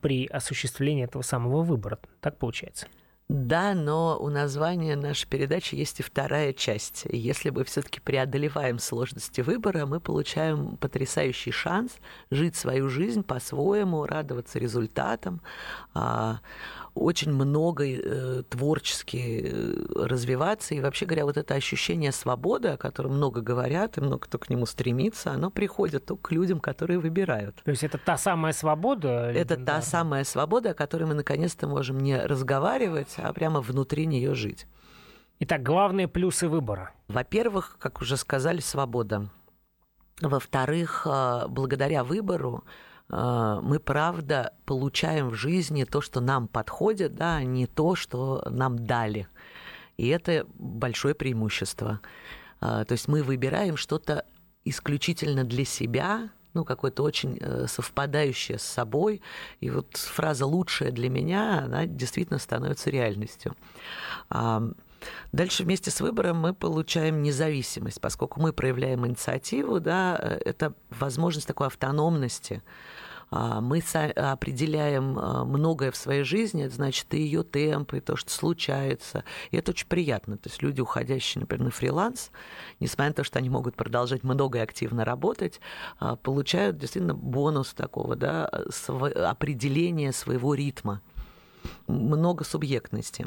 при 0.01 0.27
осуществлении 0.27 1.05
этого 1.05 1.23
самого 1.23 1.63
выбора. 1.63 1.99
Так 2.21 2.39
получается. 2.39 2.87
Да, 3.29 3.75
но 3.75 4.17
у 4.19 4.31
названия 4.31 4.97
нашей 4.97 5.29
передачи 5.29 5.75
есть 5.75 6.01
и 6.01 6.03
вторая 6.03 6.55
часть. 6.55 7.07
Если 7.11 7.51
мы 7.51 7.65
все-таки 7.65 8.01
преодолеваем 8.01 8.79
сложности 8.79 9.43
выбора, 9.43 9.85
мы 9.85 10.01
получаем 10.01 10.79
потрясающий 10.79 11.51
шанс 11.51 11.93
жить 12.31 12.57
свою 12.57 12.89
жизнь 12.89 13.23
по-своему, 13.23 14.07
радоваться 14.07 14.59
результатам, 14.59 15.43
а, 15.93 16.41
очень 16.99 17.33
много 17.33 17.85
э, 17.85 18.43
творчески 18.49 19.43
э, 19.45 19.85
развиваться. 19.95 20.75
И 20.75 20.81
вообще 20.81 21.07
говоря, 21.07 21.25
вот 21.25 21.37
это 21.37 21.55
ощущение 21.55 22.13
свободы, 22.13 22.69
о 22.69 22.77
котором 22.77 23.15
много 23.15 23.41
говорят, 23.41 23.99
и 23.99 24.01
много 24.01 24.21
кто 24.21 24.39
к 24.39 24.51
нему 24.51 24.67
стремится, 24.67 25.33
оно 25.33 25.51
приходит 25.51 26.05
только 26.07 26.29
к 26.29 26.33
людям, 26.33 26.61
которые 26.61 26.99
выбирают. 26.99 27.57
То 27.65 27.71
есть 27.71 27.85
это 27.85 27.99
та 27.99 28.17
самая 28.17 28.53
свобода? 28.53 29.31
Это 29.31 29.57
та 29.57 29.83
самая 29.83 30.25
свобода, 30.25 30.71
о 30.71 30.75
которой 30.75 31.05
мы 31.05 31.15
наконец-то 31.15 31.67
можем 31.67 32.01
не 32.01 32.19
разговаривать, 32.19 33.15
а 33.17 33.33
прямо 33.33 33.61
внутри 33.61 34.07
нее 34.07 34.35
жить. 34.35 34.67
Итак, 35.41 35.63
главные 35.63 36.09
плюсы 36.09 36.49
выбора. 36.49 36.93
Во-первых, 37.07 37.77
как 37.79 38.01
уже 38.01 38.17
сказали, 38.17 38.61
свобода. 38.61 39.31
Во-вторых, 40.21 41.07
э, 41.09 41.47
благодаря 41.49 42.03
выбору 42.03 42.65
мы, 43.09 43.81
правда, 43.81 44.53
получаем 44.65 45.31
в 45.31 45.35
жизни 45.35 45.85
то, 45.85 46.01
что 46.01 46.21
нам 46.21 46.47
подходит, 46.47 47.15
да, 47.15 47.37
а 47.37 47.43
не 47.43 47.67
то, 47.67 47.95
что 47.95 48.43
нам 48.51 48.85
дали. 48.85 49.29
И 49.97 50.09
это 50.09 50.47
большое 50.55 51.15
преимущество. 51.15 52.01
Э, 52.61 52.85
то 52.87 52.93
есть 52.93 53.09
мы 53.09 53.23
выбираем 53.23 53.77
что-то 53.77 54.25
исключительно 54.65 55.45
для 55.45 55.65
себя, 55.65 56.31
ну, 56.55 56.65
какое-то 56.65 57.03
очень 57.03 57.41
совпадающее 57.67 58.59
с 58.59 58.63
собой. 58.63 59.23
И 59.61 59.71
вот 59.71 59.97
фраза 59.97 60.45
«лучшее 60.47 60.91
для 60.91 61.09
меня», 61.09 61.61
она 61.65 61.87
действительно 61.87 62.39
становится 62.39 62.91
реальностью. 62.91 63.55
Дальше 65.31 65.63
вместе 65.63 65.91
с 65.91 66.01
выбором 66.01 66.39
мы 66.39 66.55
получаем 66.55 67.23
независимость, 67.23 68.01
поскольку 68.01 68.41
мы 68.41 68.53
проявляем 68.53 69.07
инициативу, 69.07 69.79
да, 69.79 70.17
это 70.17 70.75
возможность 70.91 71.47
такой 71.47 71.69
автономности. 71.69 72.63
А, 73.31 73.61
мы 73.61 73.83
определяем 74.17 75.19
а, 75.19 75.45
многое 75.45 75.91
в 75.91 75.97
своей 75.97 76.23
жизни, 76.23 76.65
это 76.65 76.75
значит 76.75 77.13
и 77.15 77.21
ее 77.21 77.43
темпы, 77.43 77.99
и 77.99 78.01
то, 78.01 78.17
что 78.17 78.31
случается. 78.31 79.25
И 79.51 79.57
это 79.57 79.73
очень 79.73 79.87
приятно. 79.87 80.39
То 80.39 80.49
есть 80.49 80.63
люди, 80.63 80.81
уходящие, 80.81 81.41
например, 81.41 81.67
на 81.67 81.71
фриланс, 81.71 82.31
несмотря 82.81 83.11
на 83.11 83.15
то, 83.15 83.25
что 83.25 83.39
они 83.39 83.51
могут 83.51 83.77
продолжать 83.77 84.23
много 84.25 84.59
и 84.59 84.63
активно 84.63 85.05
работать, 85.05 85.61
а, 85.99 86.17
получают 86.17 86.79
действительно 86.79 87.15
бонус 87.15 87.75
такого, 87.75 88.17
да, 88.17 88.47
определения 88.47 90.13
своего 90.13 90.55
ритма. 90.55 91.03
Много 91.87 92.45
субъектности. 92.45 93.27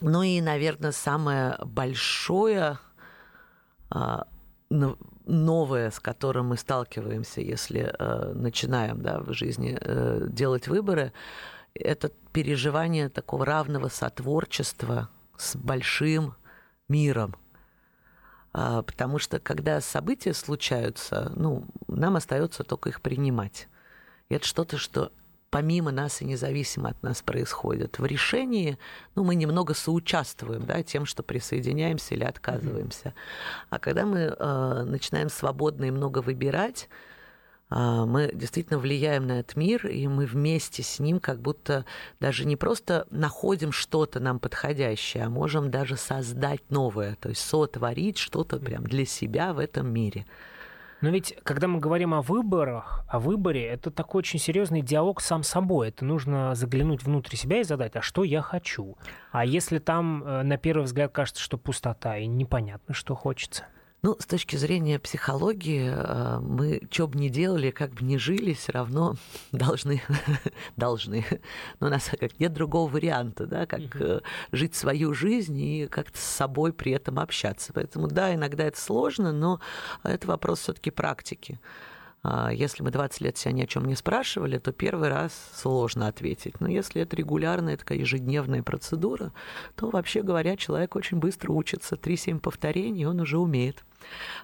Ну 0.00 0.22
и, 0.22 0.40
наверное, 0.40 0.92
самое 0.92 1.56
большое 1.64 2.78
а, 3.90 4.26
новое, 5.24 5.90
с 5.90 6.00
которым 6.00 6.48
мы 6.48 6.56
сталкиваемся, 6.56 7.40
если 7.40 7.92
э, 7.98 8.32
начинаем 8.34 9.02
да, 9.02 9.20
в 9.20 9.32
жизни 9.32 9.76
э, 9.80 10.26
делать 10.28 10.68
выборы, 10.68 11.12
это 11.74 12.10
переживание 12.32 13.08
такого 13.08 13.44
равного 13.44 13.88
сотворчества 13.88 15.08
с 15.36 15.56
большим 15.56 16.34
миром. 16.88 17.34
А, 18.52 18.82
потому 18.82 19.18
что 19.18 19.40
когда 19.40 19.80
события 19.80 20.32
случаются, 20.32 21.32
ну, 21.34 21.64
нам 21.88 22.16
остается 22.16 22.62
только 22.62 22.90
их 22.90 23.00
принимать. 23.00 23.68
И 24.28 24.34
это 24.34 24.46
что-то, 24.46 24.78
что 24.78 25.10
помимо 25.54 25.92
нас 25.92 26.20
и 26.20 26.24
независимо 26.24 26.88
от 26.88 27.00
нас 27.04 27.22
происходит. 27.22 28.00
В 28.00 28.04
решении 28.04 28.76
ну, 29.14 29.22
мы 29.22 29.36
немного 29.36 29.72
соучаствуем 29.72 30.66
да, 30.66 30.82
тем, 30.82 31.06
что 31.06 31.22
присоединяемся 31.22 32.16
или 32.16 32.24
отказываемся. 32.24 33.14
А 33.70 33.78
когда 33.78 34.04
мы 34.04 34.18
э, 34.36 34.82
начинаем 34.84 35.28
свободно 35.28 35.84
и 35.84 35.92
много 35.92 36.22
выбирать, 36.22 36.88
э, 37.70 37.76
мы 37.76 38.32
действительно 38.34 38.80
влияем 38.80 39.28
на 39.28 39.38
этот 39.38 39.54
мир, 39.54 39.86
и 39.86 40.08
мы 40.08 40.26
вместе 40.26 40.82
с 40.82 40.98
ним 40.98 41.20
как 41.20 41.40
будто 41.40 41.84
даже 42.18 42.46
не 42.46 42.56
просто 42.56 43.06
находим 43.12 43.70
что-то 43.70 44.18
нам 44.18 44.40
подходящее, 44.40 45.22
а 45.22 45.30
можем 45.30 45.70
даже 45.70 45.96
создать 45.96 46.68
новое, 46.68 47.14
то 47.20 47.28
есть 47.28 47.42
сотворить 47.42 48.18
что-то 48.18 48.58
прям 48.58 48.82
для 48.82 49.04
себя 49.04 49.52
в 49.52 49.60
этом 49.60 49.86
мире. 49.86 50.26
Но 51.04 51.10
ведь, 51.10 51.36
когда 51.42 51.68
мы 51.68 51.80
говорим 51.80 52.14
о 52.14 52.22
выборах, 52.22 53.04
о 53.08 53.18
выборе, 53.18 53.66
это 53.66 53.90
такой 53.90 54.20
очень 54.20 54.38
серьезный 54.38 54.80
диалог 54.80 55.20
сам 55.20 55.42
собой. 55.42 55.88
Это 55.88 56.02
нужно 56.02 56.54
заглянуть 56.54 57.02
внутрь 57.02 57.36
себя 57.36 57.60
и 57.60 57.62
задать, 57.62 57.94
а 57.94 58.00
что 58.00 58.24
я 58.24 58.40
хочу? 58.40 58.96
А 59.30 59.44
если 59.44 59.80
там 59.80 60.24
э, 60.24 60.42
на 60.44 60.56
первый 60.56 60.84
взгляд 60.84 61.12
кажется, 61.12 61.42
что 61.42 61.58
пустота 61.58 62.16
и 62.16 62.24
непонятно, 62.24 62.94
что 62.94 63.14
хочется? 63.14 63.64
Ну, 64.04 64.18
с 64.18 64.26
точки 64.26 64.56
зрения 64.56 64.98
психологии, 64.98 65.90
э, 65.90 66.38
мы 66.38 66.82
что 66.90 67.08
бы 67.08 67.18
ни 67.18 67.30
делали, 67.30 67.70
как 67.70 67.92
бы 67.92 68.04
ни 68.04 68.18
жили, 68.18 68.52
все 68.52 68.72
равно 68.72 69.14
должны, 69.52 70.02
должны. 70.76 71.24
Но 71.80 71.86
у 71.86 71.90
нас 71.90 72.10
как 72.20 72.38
нет 72.38 72.52
другого 72.52 72.90
варианта, 72.90 73.46
да, 73.46 73.64
как 73.64 73.80
uh 73.80 74.22
жить 74.52 74.74
свою 74.74 75.14
жизнь 75.14 75.58
и 75.58 75.86
как-то 75.86 76.18
с 76.18 76.22
собой 76.22 76.74
при 76.74 76.92
этом 76.92 77.18
общаться. 77.18 77.72
Поэтому, 77.72 78.06
да, 78.08 78.34
иногда 78.34 78.64
это 78.64 78.78
сложно, 78.78 79.32
но 79.32 79.58
это 80.02 80.26
вопрос 80.28 80.60
все-таки 80.60 80.90
практики. 80.90 81.58
А, 82.24 82.50
если 82.50 82.82
мы 82.82 82.90
20 82.90 83.20
лет 83.20 83.36
себя 83.36 83.52
ни 83.52 83.62
о 83.62 83.66
чем 83.66 83.84
не 83.84 83.94
спрашивали, 83.94 84.58
то 84.58 84.72
первый 84.72 85.10
раз 85.10 85.32
сложно 85.54 86.08
ответить. 86.08 86.58
Но 86.58 86.68
если 86.68 87.02
это 87.02 87.14
регулярная 87.14 87.76
такая 87.76 87.98
ежедневная 87.98 88.62
процедура, 88.62 89.32
то, 89.76 89.90
вообще 89.90 90.22
говоря, 90.22 90.56
человек 90.56 90.96
очень 90.96 91.18
быстро 91.18 91.52
учится. 91.52 91.96
3-7 91.96 92.40
повторений 92.40 93.04
он 93.04 93.20
уже 93.20 93.38
умеет. 93.38 93.84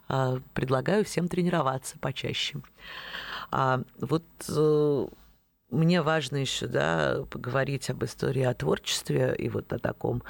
А, 0.08 0.38
предлагаю 0.52 1.04
всем 1.06 1.26
тренироваться 1.26 1.98
почаще. 1.98 2.60
А 3.50 3.80
вот 3.98 4.24
э, 4.48 5.06
мне 5.70 6.02
важно 6.02 6.36
еще 6.36 6.66
да, 6.66 7.24
поговорить 7.30 7.88
об 7.90 8.04
истории 8.04 8.42
о 8.42 8.54
творчестве 8.54 9.34
и 9.36 9.48
вот 9.48 9.72
о 9.72 9.78
таком 9.78 10.22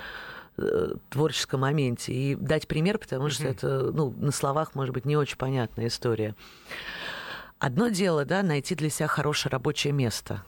э, 0.56 0.94
творческом 1.10 1.60
моменте 1.60 2.12
и 2.12 2.34
дать 2.34 2.66
пример, 2.68 2.98
потому 2.98 3.28
что 3.28 3.46
это 3.46 3.90
ну, 3.92 4.14
на 4.16 4.30
словах, 4.30 4.74
может 4.74 4.94
быть, 4.94 5.04
не 5.04 5.16
очень 5.16 5.36
понятная 5.36 5.88
история. 5.88 6.34
Одно 7.60 7.88
дело, 7.88 8.24
да, 8.24 8.42
найти 8.42 8.74
для 8.74 8.88
себя 8.88 9.06
хорошее 9.06 9.50
рабочее 9.50 9.92
место. 9.92 10.42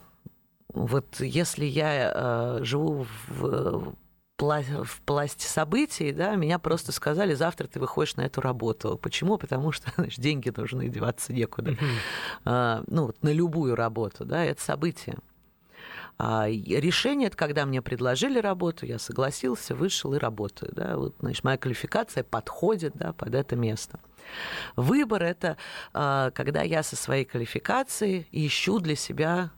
Вот 0.73 1.19
если 1.19 1.63
я 1.63 2.11
э, 2.11 2.63
живу 2.63 3.05
в, 3.27 3.93
в 4.39 5.01
пласте 5.05 5.47
событий, 5.47 6.11
да, 6.11 6.35
меня 6.35 6.57
просто 6.57 6.91
сказали, 6.91 7.35
завтра 7.35 7.67
ты 7.67 7.79
выходишь 7.79 8.15
на 8.15 8.21
эту 8.21 8.41
работу. 8.41 8.97
Почему? 8.97 9.37
Потому 9.37 9.71
что 9.71 9.91
значит, 9.95 10.19
деньги 10.19 10.51
нужны, 10.55 10.89
деваться 10.89 11.33
некуда. 11.33 11.77
Uh-huh. 12.45 12.83
ну, 12.87 13.05
вот 13.05 13.21
на 13.21 13.31
любую 13.31 13.75
работу, 13.75 14.25
да, 14.25 14.43
это 14.43 14.61
событие. 14.61 15.15
А 16.17 16.47
решение 16.47 17.27
это 17.27 17.37
когда 17.37 17.65
мне 17.65 17.81
предложили 17.81 18.39
работу, 18.39 18.85
я 18.85 18.99
согласился, 18.99 19.75
вышел 19.75 20.13
и 20.13 20.19
работаю. 20.19 20.71
Да? 20.73 20.97
Вот, 20.97 21.15
значит, 21.19 21.43
моя 21.43 21.57
квалификация 21.57 22.23
подходит 22.23 22.93
да, 22.95 23.13
под 23.13 23.35
это 23.35 23.55
место. 23.55 23.99
Выбор 24.75 25.23
это 25.23 25.57
а, 25.93 26.31
когда 26.31 26.61
я 26.61 26.83
со 26.83 26.95
своей 26.95 27.25
квалификацией 27.25 28.27
ищу 28.31 28.79
для 28.79 28.95
себя 28.95 29.51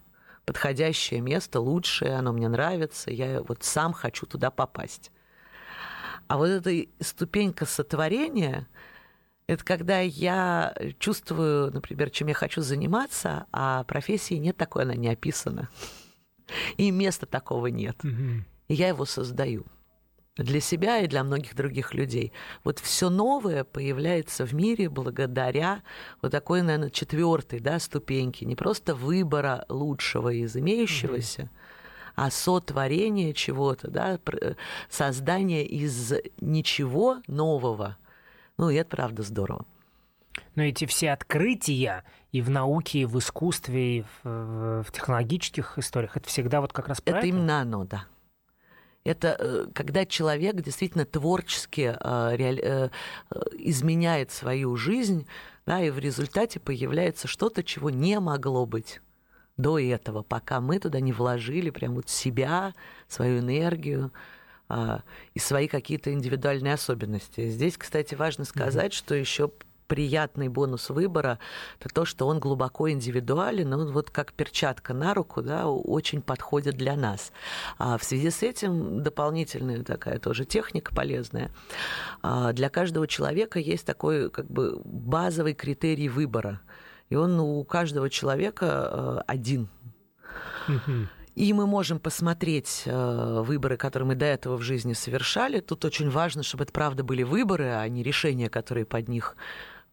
подходящее 0.46 1.22
место, 1.22 1.60
лучшее, 1.60 2.16
оно 2.16 2.32
мне 2.32 2.48
нравится, 2.48 3.12
я 3.12 3.42
вот 3.42 3.64
сам 3.64 3.94
хочу 3.94 4.26
туда 4.26 4.52
попасть. 4.52 5.12
А 6.28 6.38
вот 6.38 6.48
эта 6.50 6.88
ступенька 7.00 7.66
сотворения, 7.66 8.68
это 9.48 9.64
когда 9.64 10.00
я 10.00 10.76
чувствую, 11.00 11.72
например, 11.72 12.10
чем 12.10 12.28
я 12.28 12.34
хочу 12.34 12.62
заниматься, 12.62 13.46
а 13.52 13.84
профессии 13.84 14.36
нет 14.36 14.58
такой, 14.58 14.84
она 14.84 14.96
не 14.96 15.10
описана. 15.10 15.70
И 16.78 16.92
места 16.92 17.26
такого 17.26 17.68
нет. 17.68 17.98
И 18.68 18.74
я 18.74 18.90
его 18.90 19.06
создаю 19.06 19.66
для 20.38 20.60
себя 20.60 21.00
и 21.00 21.08
для 21.08 21.24
многих 21.24 21.56
других 21.56 21.94
людей. 21.94 22.34
Вот 22.64 22.80
все 22.80 23.10
новое 23.10 23.64
появляется 23.64 24.46
в 24.46 24.54
мире 24.54 24.90
благодаря 24.90 25.82
вот 26.22 26.32
такой, 26.32 26.62
наверное, 26.62 26.90
четвертой 26.90 27.60
да, 27.60 27.80
ступеньке. 27.80 28.46
Не 28.46 28.56
просто 28.56 28.96
выбора 28.96 29.66
лучшего 29.70 30.30
из 30.30 30.56
имеющегося, 30.56 31.44
mm 31.44 31.50
а 32.18 32.32
сотворение 32.32 33.34
чего-то, 33.34 33.90
да, 33.90 34.18
создание 34.90 35.66
из 35.66 36.14
ничего 36.40 37.18
нового. 37.28 37.98
Ну, 38.58 38.70
и 38.70 38.76
это 38.76 38.90
правда 38.90 39.22
здорово. 39.22 39.66
Но 40.56 40.64
эти 40.64 40.86
все 40.86 41.12
открытия 41.12 42.04
и 42.32 42.42
в 42.42 42.50
науке, 42.50 43.00
и 43.00 43.06
в 43.06 43.18
искусстве, 43.18 44.00
и 44.00 44.02
в, 44.24 44.84
в 44.84 44.92
технологических 44.92 45.78
историях, 45.78 46.18
это 46.18 46.28
всегда 46.28 46.62
вот 46.62 46.74
как 46.74 46.88
раз 46.88 47.02
про 47.02 47.12
это. 47.12 47.20
Это 47.20 47.28
именно 47.28 47.62
оно, 47.62 47.86
да. 47.86 48.06
Это 49.04 49.38
э, 49.40 49.68
когда 49.74 50.06
человек 50.06 50.56
действительно 50.62 51.06
творчески 51.06 51.96
э, 52.00 52.36
реаль... 52.36 52.60
э, 52.62 52.90
э 53.32 53.40
изменяет 53.60 54.32
свою 54.32 54.76
жизнь, 54.76 55.28
да, 55.66 55.82
и 55.82 55.92
в 55.92 56.00
результате 56.00 56.60
появляется 56.60 57.28
что-то, 57.28 57.64
чего 57.64 57.90
не 57.90 58.20
могло 58.20 58.66
быть 58.66 59.02
до 59.58 59.80
этого, 59.80 60.22
пока 60.24 60.60
мы 60.60 60.80
туда 60.80 61.00
не 61.00 61.14
вложили 61.14 61.70
прям 61.70 61.96
вот 61.96 62.10
себя, 62.10 62.74
свою 63.08 63.40
энергию 63.40 64.12
а, 64.68 65.02
и 65.34 65.40
свои 65.40 65.68
какие-то 65.68 66.12
индивидуальные 66.12 66.74
особенности. 66.74 67.50
Здесь, 67.50 67.78
кстати, 67.78 68.16
важно 68.16 68.44
сказать, 68.44 68.92
mm-hmm. 68.92 68.98
что 68.98 69.16
еще 69.16 69.52
приятный 69.88 70.48
бонус 70.48 70.90
выбора 70.90 71.40
это 71.80 71.90
то, 71.94 72.06
что 72.06 72.28
он 72.28 72.40
глубоко 72.40 72.90
индивидуален, 72.90 73.74
он 73.74 73.92
вот 73.92 74.10
как 74.10 74.34
перчатка 74.34 74.94
на 74.94 75.14
руку, 75.14 75.42
да, 75.42 75.68
очень 75.68 76.22
подходит 76.22 76.76
для 76.76 76.96
нас. 76.96 77.32
А 77.78 77.98
в 77.98 78.04
связи 78.04 78.30
с 78.30 78.44
этим 78.44 79.04
дополнительная 79.04 79.84
такая 79.84 80.20
тоже 80.20 80.46
техника 80.46 80.94
полезная. 80.94 81.52
А 82.22 82.54
для 82.54 82.70
каждого 82.70 83.08
человека 83.08 83.60
есть 83.60 83.86
такой 83.86 84.30
как 84.30 84.48
бы 84.48 84.82
базовый 84.84 85.54
критерий 85.54 86.10
выбора– 86.10 86.62
и 87.10 87.16
он 87.16 87.40
у 87.40 87.64
каждого 87.64 88.10
человека 88.10 88.90
э, 88.92 89.20
один. 89.28 89.70
И 91.36 91.52
мы 91.52 91.68
можем 91.68 92.00
посмотреть 92.00 92.84
э, 92.86 93.42
выборы, 93.42 93.76
которые 93.76 94.08
мы 94.08 94.16
до 94.16 94.26
этого 94.26 94.56
в 94.56 94.62
жизни 94.62 94.94
совершали. 94.94 95.60
Тут 95.60 95.84
очень 95.84 96.10
важно, 96.10 96.44
чтобы 96.44 96.64
это 96.64 96.72
правда 96.72 97.04
были 97.04 97.24
выборы, 97.24 97.66
а 97.66 97.88
не 97.90 98.04
решения, 98.04 98.50
которые 98.50 98.86
под 98.86 99.10
них 99.10 99.36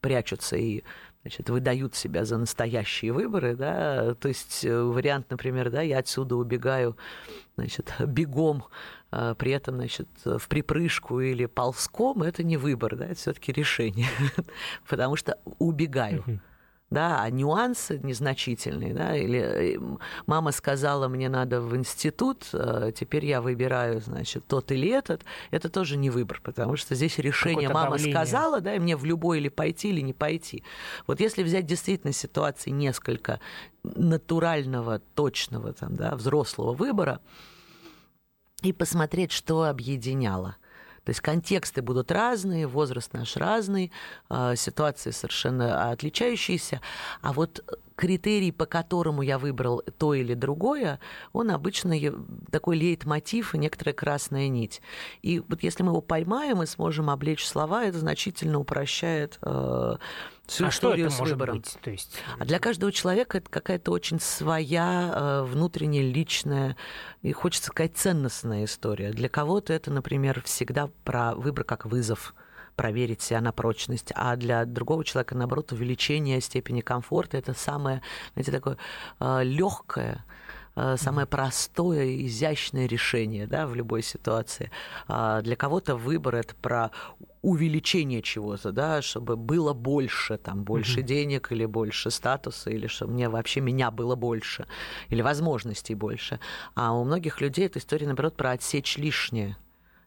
прячутся 0.02 0.56
и 0.56 0.82
значит, 1.22 1.48
выдают 1.48 1.94
себя 1.94 2.26
за 2.26 2.36
настоящие 2.36 3.12
выборы, 3.12 3.56
да, 3.56 4.14
то 4.14 4.28
есть 4.28 4.64
э, 4.64 4.82
вариант, 4.82 5.30
например, 5.30 5.70
да, 5.70 5.80
я 5.80 5.98
отсюда 5.98 6.36
убегаю, 6.36 6.96
значит, 7.56 7.94
бегом, 8.06 8.64
при 9.10 9.52
этом, 9.52 9.76
значит, 9.76 10.08
в 10.24 10.48
припрыжку 10.48 11.20
или 11.20 11.46
ползком, 11.46 12.22
это 12.22 12.42
не 12.42 12.56
выбор, 12.56 12.96
да, 12.96 13.06
это 13.06 13.14
все-таки 13.14 13.52
решение, 13.52 14.08
потому 14.88 15.16
что 15.16 15.38
убегаю 15.58 16.40
да, 16.92 17.22
а 17.22 17.30
нюансы 17.30 17.98
незначительные, 18.02 18.92
да, 18.92 19.16
или 19.16 19.76
э, 19.76 19.98
мама 20.26 20.52
сказала, 20.52 21.08
мне 21.08 21.28
надо 21.28 21.60
в 21.60 21.74
институт, 21.74 22.48
э, 22.52 22.92
теперь 22.94 23.24
я 23.24 23.40
выбираю, 23.40 24.00
значит, 24.00 24.46
тот 24.46 24.70
или 24.70 24.90
этот, 24.90 25.22
это 25.50 25.70
тоже 25.70 25.96
не 25.96 26.10
выбор, 26.10 26.40
потому 26.44 26.76
что 26.76 26.94
здесь 26.94 27.18
решение 27.18 27.70
мама 27.70 27.92
давление. 27.92 28.14
сказала, 28.14 28.60
да, 28.60 28.74
и 28.74 28.78
мне 28.78 28.96
в 28.96 29.04
любой 29.04 29.38
или 29.38 29.48
пойти, 29.48 29.88
или 29.88 30.00
не 30.00 30.12
пойти. 30.12 30.62
Вот 31.06 31.20
если 31.20 31.42
взять 31.42 31.64
действительно 31.64 32.12
ситуации 32.12 32.70
несколько 32.70 33.40
натурального, 33.82 34.98
точного, 34.98 35.72
там, 35.72 35.96
да, 35.96 36.14
взрослого 36.14 36.74
выбора, 36.74 37.20
и 38.62 38.72
посмотреть, 38.72 39.32
что 39.32 39.64
объединяло. 39.64 40.56
То 41.04 41.10
есть 41.10 41.20
контексты 41.20 41.82
будут 41.82 42.12
разные, 42.12 42.66
возраст 42.66 43.12
наш 43.12 43.36
разный, 43.36 43.90
а, 44.28 44.54
ситуации 44.54 45.10
совершенно 45.10 45.90
отличающиеся. 45.90 46.80
А 47.22 47.32
вот 47.32 47.64
критерий, 47.96 48.52
по 48.52 48.66
которому 48.66 49.22
я 49.22 49.38
выбрал 49.38 49.82
то 49.98 50.14
или 50.14 50.34
другое, 50.34 50.98
он 51.32 51.50
обычно 51.50 51.94
такой 52.50 52.76
лейтмотив 52.76 53.54
и 53.54 53.58
некоторая 53.58 53.94
красная 53.94 54.48
нить. 54.48 54.80
И 55.22 55.40
вот 55.40 55.62
если 55.62 55.82
мы 55.82 55.90
его 55.92 56.00
поймаем 56.00 56.62
и 56.62 56.66
сможем 56.66 57.10
облечь 57.10 57.46
слова, 57.46 57.84
это 57.84 57.98
значительно 57.98 58.58
упрощает 58.58 59.38
э, 59.42 59.96
всю 60.52 60.66
а 60.66 60.68
историю 60.68 61.10
что 61.10 61.22
это 61.22 61.26
с 61.26 61.30
выбором. 61.30 61.56
Быть? 61.56 61.78
То 61.80 61.90
есть... 61.90 62.18
А 62.38 62.44
для 62.44 62.58
каждого 62.58 62.92
человека 62.92 63.38
это 63.38 63.48
какая-то 63.48 63.90
очень 63.90 64.20
своя 64.20 65.12
э, 65.14 65.42
внутренняя, 65.44 66.02
личная 66.02 66.76
и, 67.22 67.32
хочется 67.32 67.68
сказать, 67.68 67.96
ценностная 67.96 68.64
история. 68.64 69.12
Для 69.12 69.28
кого-то 69.28 69.72
это, 69.72 69.90
например, 69.90 70.42
всегда 70.44 70.90
про 71.04 71.34
выбор 71.34 71.64
как 71.64 71.86
вызов 71.86 72.34
проверить 72.76 73.20
себя 73.20 73.40
на 73.40 73.52
прочность, 73.52 74.12
а 74.14 74.36
для 74.36 74.64
другого 74.64 75.04
человека, 75.04 75.34
наоборот, 75.34 75.72
увеличение 75.72 76.40
степени 76.40 76.80
комфорта 76.80 77.36
это 77.36 77.54
самое, 77.54 78.02
знаете, 78.34 78.52
такое 78.52 78.78
э, 79.20 79.44
легкое, 79.44 80.24
самое 80.96 81.26
простое, 81.26 82.24
изящное 82.26 82.86
решение 82.86 83.46
да, 83.46 83.66
в 83.66 83.74
любой 83.74 84.02
ситуации. 84.02 84.70
А 85.08 85.42
для 85.42 85.56
кого-то 85.56 85.96
выбор 85.96 86.36
это 86.36 86.54
про 86.54 86.90
увеличение 87.42 88.22
чего-то, 88.22 88.72
да, 88.72 89.02
чтобы 89.02 89.36
было 89.36 89.72
больше, 89.74 90.38
там, 90.38 90.62
больше 90.62 91.00
mm-hmm. 91.00 91.04
денег 91.04 91.52
или 91.52 91.64
больше 91.66 92.10
статуса, 92.10 92.70
или 92.70 92.86
чтобы 92.86 93.12
мне 93.12 93.28
вообще 93.28 93.60
меня 93.60 93.90
было 93.90 94.14
больше, 94.14 94.66
или 95.08 95.22
возможностей 95.22 95.94
больше. 95.94 96.38
А 96.74 96.92
у 96.92 97.04
многих 97.04 97.40
людей 97.40 97.66
эта 97.66 97.80
история, 97.80 98.06
наоборот, 98.06 98.36
про 98.36 98.52
отсечь 98.52 98.96
лишнее. 98.96 99.56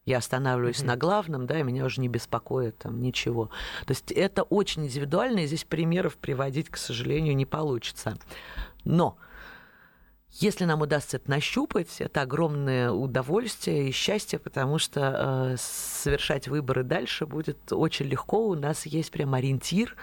Я 0.05 0.19
останавливаюсь 0.19 0.81
mm-hmm. 0.81 0.87
на 0.87 0.95
главном, 0.97 1.47
да, 1.47 1.59
и 1.59 1.63
меня 1.63 1.83
уже 1.83 1.99
не 1.99 2.07
беспокоит 2.07 2.77
там 2.77 3.01
ничего. 3.01 3.49
То 3.85 3.91
есть 3.91 4.11
это 4.11 4.43
очень 4.43 4.85
индивидуально, 4.85 5.39
и 5.39 5.47
здесь 5.47 5.63
примеров 5.65 6.15
приводить, 6.15 6.69
к 6.69 6.77
сожалению, 6.77 7.35
не 7.35 7.45
получится. 7.45 8.17
Но 8.83 9.17
если 10.37 10.65
нам 10.65 10.81
удастся 10.81 11.15
это 11.15 11.29
нащупать, 11.29 12.01
это 12.01 12.21
огромное 12.21 12.91
удовольствие 12.91 13.87
и 13.87 13.91
счастье, 13.91 14.37
потому 14.37 14.79
что 14.79 15.53
э, 15.53 15.55
совершать 15.57 16.49
выборы 16.49 16.83
дальше 16.83 17.25
будет 17.25 17.71
очень 17.71 18.07
легко. 18.07 18.47
У 18.47 18.55
нас 18.55 18.85
есть 18.85 19.11
прям 19.11 19.33
ориентир, 19.33 19.95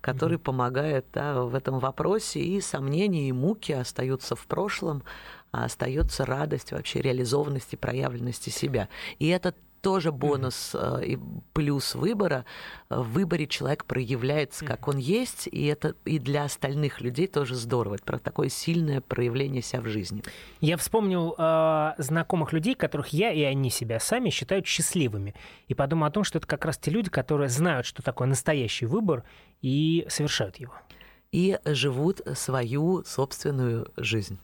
который 0.00 0.38
mm-hmm. 0.38 0.42
помогает 0.42 1.06
да, 1.12 1.42
в 1.42 1.54
этом 1.54 1.80
вопросе, 1.80 2.40
и 2.40 2.62
сомнения, 2.62 3.28
и 3.28 3.32
муки 3.32 3.72
остаются 3.72 4.34
в 4.34 4.46
прошлом, 4.46 5.02
а 5.52 5.66
остается 5.66 6.24
радость 6.24 6.72
вообще 6.72 7.02
реализованности, 7.02 7.76
проявленности 7.76 8.48
себя. 8.48 8.88
И 9.18 9.28
это 9.28 9.54
тоже 9.84 10.12
бонус 10.12 10.74
mm-hmm. 10.74 11.04
и 11.04 11.18
плюс 11.52 11.94
выбора. 11.94 12.46
В 12.88 13.02
выборе 13.12 13.46
человек 13.46 13.84
проявляется, 13.84 14.64
как 14.64 14.88
он 14.88 14.96
есть, 14.96 15.46
и 15.46 15.66
это 15.66 15.94
и 16.06 16.18
для 16.18 16.44
остальных 16.44 17.02
людей 17.02 17.26
тоже 17.26 17.54
здорово. 17.54 17.96
Это 17.96 18.04
про 18.04 18.18
такое 18.18 18.48
сильное 18.48 19.02
проявление 19.02 19.60
себя 19.60 19.82
в 19.82 19.86
жизни. 19.86 20.22
Я 20.62 20.78
вспомнил 20.78 21.34
э, 21.36 21.92
знакомых 21.98 22.54
людей, 22.54 22.74
которых 22.74 23.08
я 23.08 23.30
и 23.30 23.42
они 23.42 23.68
себя 23.68 24.00
сами 24.00 24.30
считают 24.30 24.66
счастливыми. 24.66 25.34
И 25.68 25.74
подумал 25.74 26.06
о 26.06 26.10
том, 26.10 26.24
что 26.24 26.38
это 26.38 26.46
как 26.46 26.64
раз 26.64 26.78
те 26.78 26.90
люди, 26.90 27.10
которые 27.10 27.50
знают, 27.50 27.84
что 27.84 28.02
такое 28.02 28.26
настоящий 28.26 28.86
выбор, 28.86 29.22
и 29.60 30.06
совершают 30.08 30.56
его. 30.56 30.72
И 31.30 31.58
живут 31.66 32.22
свою 32.34 33.04
собственную 33.04 33.92
жизнь. 33.98 34.38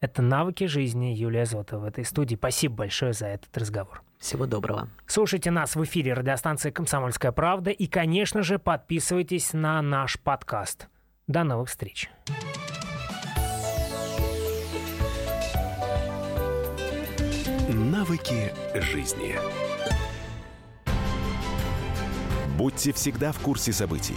Это 0.00 0.22
«Навыки 0.22 0.64
жизни» 0.64 1.14
Юлия 1.14 1.46
Зотова 1.46 1.80
в 1.80 1.84
этой 1.84 2.04
студии. 2.04 2.36
Спасибо 2.36 2.76
большое 2.76 3.12
за 3.12 3.26
этот 3.26 3.56
разговор. 3.56 4.02
Всего 4.18 4.46
доброго. 4.46 4.88
Слушайте 5.06 5.50
нас 5.50 5.76
в 5.76 5.84
эфире 5.84 6.14
радиостанции 6.14 6.70
«Комсомольская 6.70 7.32
правда» 7.32 7.70
и, 7.70 7.86
конечно 7.86 8.42
же, 8.42 8.58
подписывайтесь 8.58 9.52
на 9.52 9.80
наш 9.82 10.18
подкаст. 10.18 10.88
До 11.26 11.44
новых 11.44 11.68
встреч. 11.68 12.10
Навыки 17.68 18.52
жизни. 18.74 19.36
Будьте 22.56 22.92
всегда 22.92 23.32
в 23.32 23.38
курсе 23.40 23.72
событий. 23.72 24.16